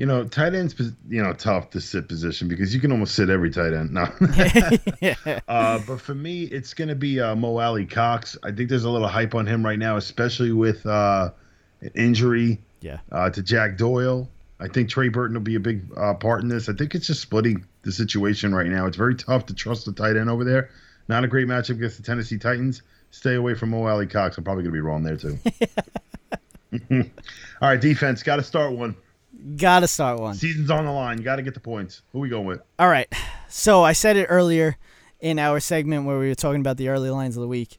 [0.00, 0.74] You know, tight ends,
[1.10, 3.92] you know, tough to sit position because you can almost sit every tight end.
[3.92, 4.06] No.
[5.02, 5.40] yeah.
[5.46, 8.38] uh, but for me, it's going to be uh, Mo Alie-Cox.
[8.42, 11.32] I think there's a little hype on him right now, especially with uh,
[11.82, 13.00] an injury Yeah.
[13.12, 14.26] uh, to Jack Doyle.
[14.58, 16.70] I think Trey Burton will be a big uh, part in this.
[16.70, 18.86] I think it's just splitting the situation right now.
[18.86, 20.70] It's very tough to trust the tight end over there.
[21.08, 22.80] Not a great matchup against the Tennessee Titans.
[23.10, 24.38] Stay away from Mo Alie-Cox.
[24.38, 25.38] I'm probably going to be wrong there, too.
[27.60, 28.22] All right, defense.
[28.22, 28.96] Got to start one.
[29.56, 30.34] Gotta start one.
[30.34, 31.18] Season's on the line.
[31.18, 32.02] You got to get the points.
[32.12, 32.60] Who we going with?
[32.78, 33.12] All right.
[33.48, 34.76] So I said it earlier
[35.20, 37.78] in our segment where we were talking about the early lines of the week.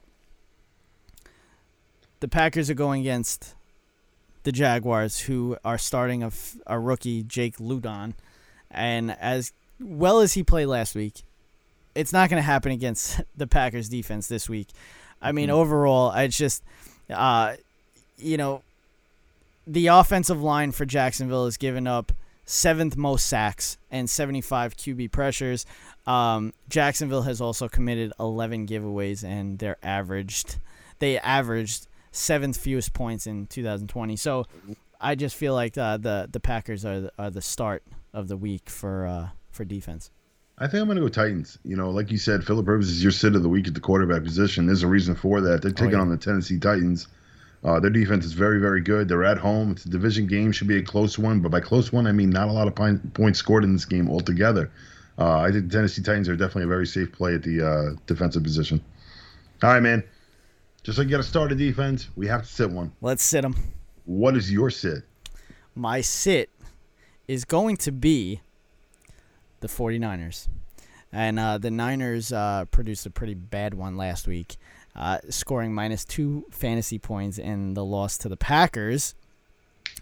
[2.19, 3.55] The Packers are going against
[4.43, 6.29] the Jaguars, who are starting
[6.67, 8.15] a, rookie, Jake Luton.
[8.69, 11.23] And as well as he played last week,
[11.95, 14.67] it's not going to happen against the Packers defense this week.
[15.21, 16.63] I mean, overall, it's just,
[17.09, 17.55] uh,
[18.17, 18.63] you know,
[19.65, 22.11] the offensive line for Jacksonville has given up
[22.45, 25.65] seventh most sacks and 75 QB pressures.
[26.05, 30.57] Um, Jacksonville has also committed 11 giveaways, and they're averaged
[30.99, 34.15] they averaged seventh fewest points in 2020.
[34.15, 34.45] So
[34.99, 37.83] I just feel like uh, the the Packers are the, are the start
[38.13, 40.11] of the week for uh, for defense.
[40.57, 41.57] I think I'm going to go Titans.
[41.63, 43.79] You know, like you said, Philip Rivers is your sit of the week at the
[43.79, 44.67] quarterback position.
[44.67, 45.63] There's a reason for that.
[45.63, 46.01] They're taking yeah.
[46.01, 47.07] on the Tennessee Titans.
[47.63, 49.07] Uh, their defense is very, very good.
[49.07, 49.71] They're at home.
[49.71, 50.51] It's a division game.
[50.51, 51.41] Should be a close one.
[51.41, 53.85] But by close one, I mean not a lot of pine, points scored in this
[53.85, 54.71] game altogether.
[55.17, 57.99] Uh, I think the Tennessee Titans are definitely a very safe play at the uh,
[58.07, 58.81] defensive position.
[59.61, 60.03] All right, man.
[60.83, 62.91] Just like you got to start a defense, we have to sit one.
[63.01, 63.55] Let's sit them.
[64.05, 65.03] What is your sit?
[65.75, 66.49] My sit
[67.27, 68.41] is going to be
[69.59, 70.47] the 49ers.
[71.13, 74.55] And uh, the Niners uh, produced a pretty bad one last week,
[74.95, 79.15] uh, scoring minus two fantasy points in the loss to the Packers.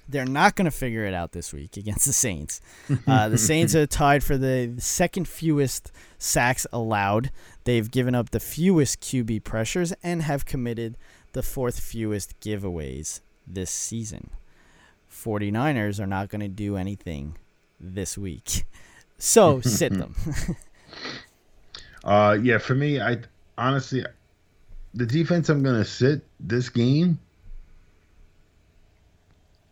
[0.07, 2.61] They're not going to figure it out this week against the Saints.
[3.07, 7.31] Uh, the Saints are tied for the second fewest sacks allowed.
[7.63, 10.97] They've given up the fewest QB pressures and have committed
[11.33, 14.31] the fourth fewest giveaways this season.
[15.11, 17.35] 49ers are not going to do anything
[17.79, 18.65] this week.
[19.17, 20.15] So sit them.
[22.03, 23.17] Uh, yeah, for me, I
[23.57, 24.05] honestly,
[24.99, 27.17] the defense I'm gonna sit this game.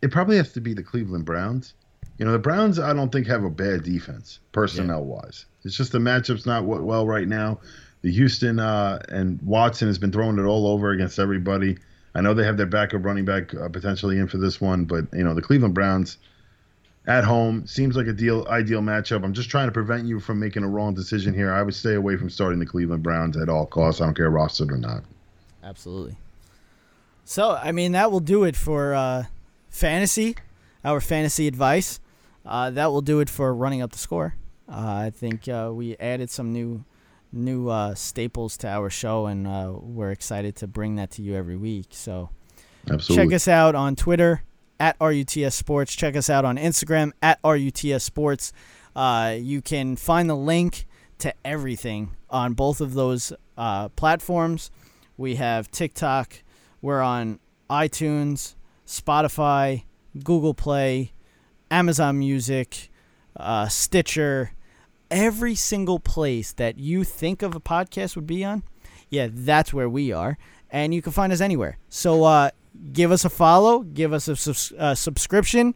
[0.01, 1.73] It probably has to be the Cleveland Browns.
[2.17, 5.45] You know, the Browns I don't think have a bad defense personnel wise.
[5.65, 7.59] It's just the matchup's not well right now.
[8.03, 11.77] The Houston uh, and Watson has been throwing it all over against everybody.
[12.15, 15.07] I know they have their backup running back uh, potentially in for this one, but
[15.11, 16.17] you know the Cleveland Browns
[17.05, 19.25] at home seems like a deal ideal matchup.
[19.25, 21.51] I'm just trying to prevent you from making a wrong decision here.
[21.51, 23.99] I would stay away from starting the Cleveland Browns at all costs.
[23.99, 25.03] I don't care rostered or not.
[25.67, 26.17] Absolutely.
[27.25, 29.25] So, I mean, that will do it for uh,
[29.69, 30.37] fantasy,
[30.85, 31.99] our fantasy advice.
[32.45, 34.35] Uh, that will do it for running up the score.
[34.69, 36.85] Uh, I think uh, we added some new
[37.33, 41.35] new uh, staples to our show, and uh, we're excited to bring that to you
[41.35, 41.87] every week.
[41.89, 42.29] So
[42.89, 43.25] Absolutely.
[43.25, 44.43] check us out on Twitter
[44.79, 45.93] at RUTS Sports.
[45.93, 48.53] Check us out on Instagram at RUTS Sports.
[48.95, 50.85] Uh, you can find the link
[51.19, 54.71] to everything on both of those uh, platforms.
[55.17, 56.43] We have TikTok.
[56.79, 57.39] We're on
[57.71, 58.53] iTunes,
[58.85, 59.83] Spotify,
[60.23, 61.11] Google Play,
[61.71, 62.91] Amazon Music,
[63.35, 64.51] uh, Stitcher,
[65.09, 68.61] every single place that you think of a podcast would be on.
[69.09, 70.37] Yeah, that's where we are,
[70.69, 71.77] and you can find us anywhere.
[71.89, 72.51] So uh,
[72.93, 75.73] give us a follow, give us a subs- uh, subscription.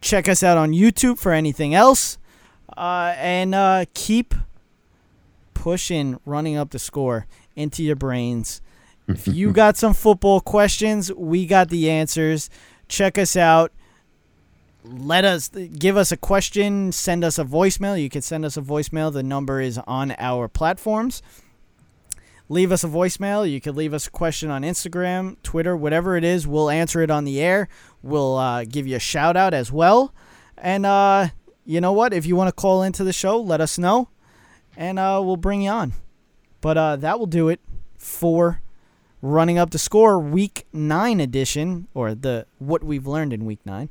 [0.00, 2.16] Check us out on YouTube for anything else,
[2.76, 4.34] uh, and uh, keep
[5.52, 7.26] pushing, running up the score
[7.56, 8.60] into your brains.
[9.08, 12.48] If you got some football questions, we got the answers.
[12.88, 13.72] Check us out.
[14.84, 18.00] Let us give us a question, send us a voicemail.
[18.00, 19.12] You can send us a voicemail.
[19.12, 21.22] The number is on our platforms.
[22.48, 23.50] Leave us a voicemail.
[23.50, 26.46] You can leave us a question on Instagram, Twitter, whatever it is.
[26.46, 27.68] We'll answer it on the air.
[28.02, 30.14] We'll uh, give you a shout out as well.
[30.56, 31.28] And uh,
[31.64, 32.12] you know what?
[32.12, 34.08] If you want to call into the show, let us know,
[34.76, 35.92] and uh, we'll bring you on.
[36.66, 37.60] But uh, that will do it
[37.96, 38.60] for
[39.22, 43.88] running up the score week nine edition or the what we've learned in week 9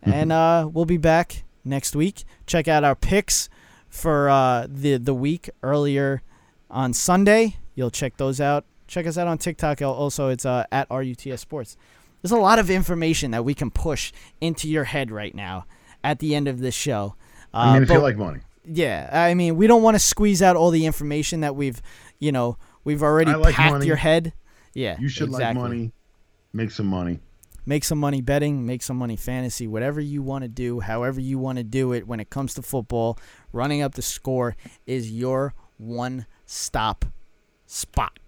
[0.00, 2.22] and uh, we'll be back next week.
[2.46, 3.48] Check out our picks
[3.88, 6.22] for uh, the the week earlier
[6.70, 7.56] on sunday.
[7.74, 8.64] You'll check those out.
[8.86, 11.76] Check us out on tiktok also it's uh, at ruts sports.
[12.22, 15.66] There's a lot of information that we can push into your head right now
[16.04, 17.16] at the end of this show.
[17.52, 18.38] Uh, I mean, if but- you like money.
[18.66, 21.82] yeah, I mean, we don't want to squeeze out all the information that we've,
[22.24, 23.86] you know, we've already I like packed money.
[23.86, 24.32] your head.
[24.72, 25.60] Yeah, You should exactly.
[25.62, 25.92] like money.
[26.54, 27.20] Make some money.
[27.66, 31.38] Make some money betting, make some money fantasy, whatever you want to do, however you
[31.38, 32.06] want to do it.
[32.06, 33.18] When it comes to football,
[33.52, 34.56] running up the score
[34.86, 37.04] is your one-stop
[37.66, 38.18] spot.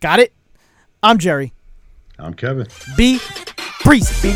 [0.00, 0.32] Got it?
[1.02, 1.52] I'm Jerry.
[2.18, 2.66] I'm Kevin.
[2.96, 3.18] Be
[3.84, 4.32] breezy.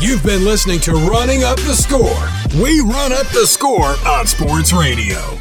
[0.00, 2.41] You've been listening to Running Up the Score.
[2.60, 5.38] We run up the score on sports radio.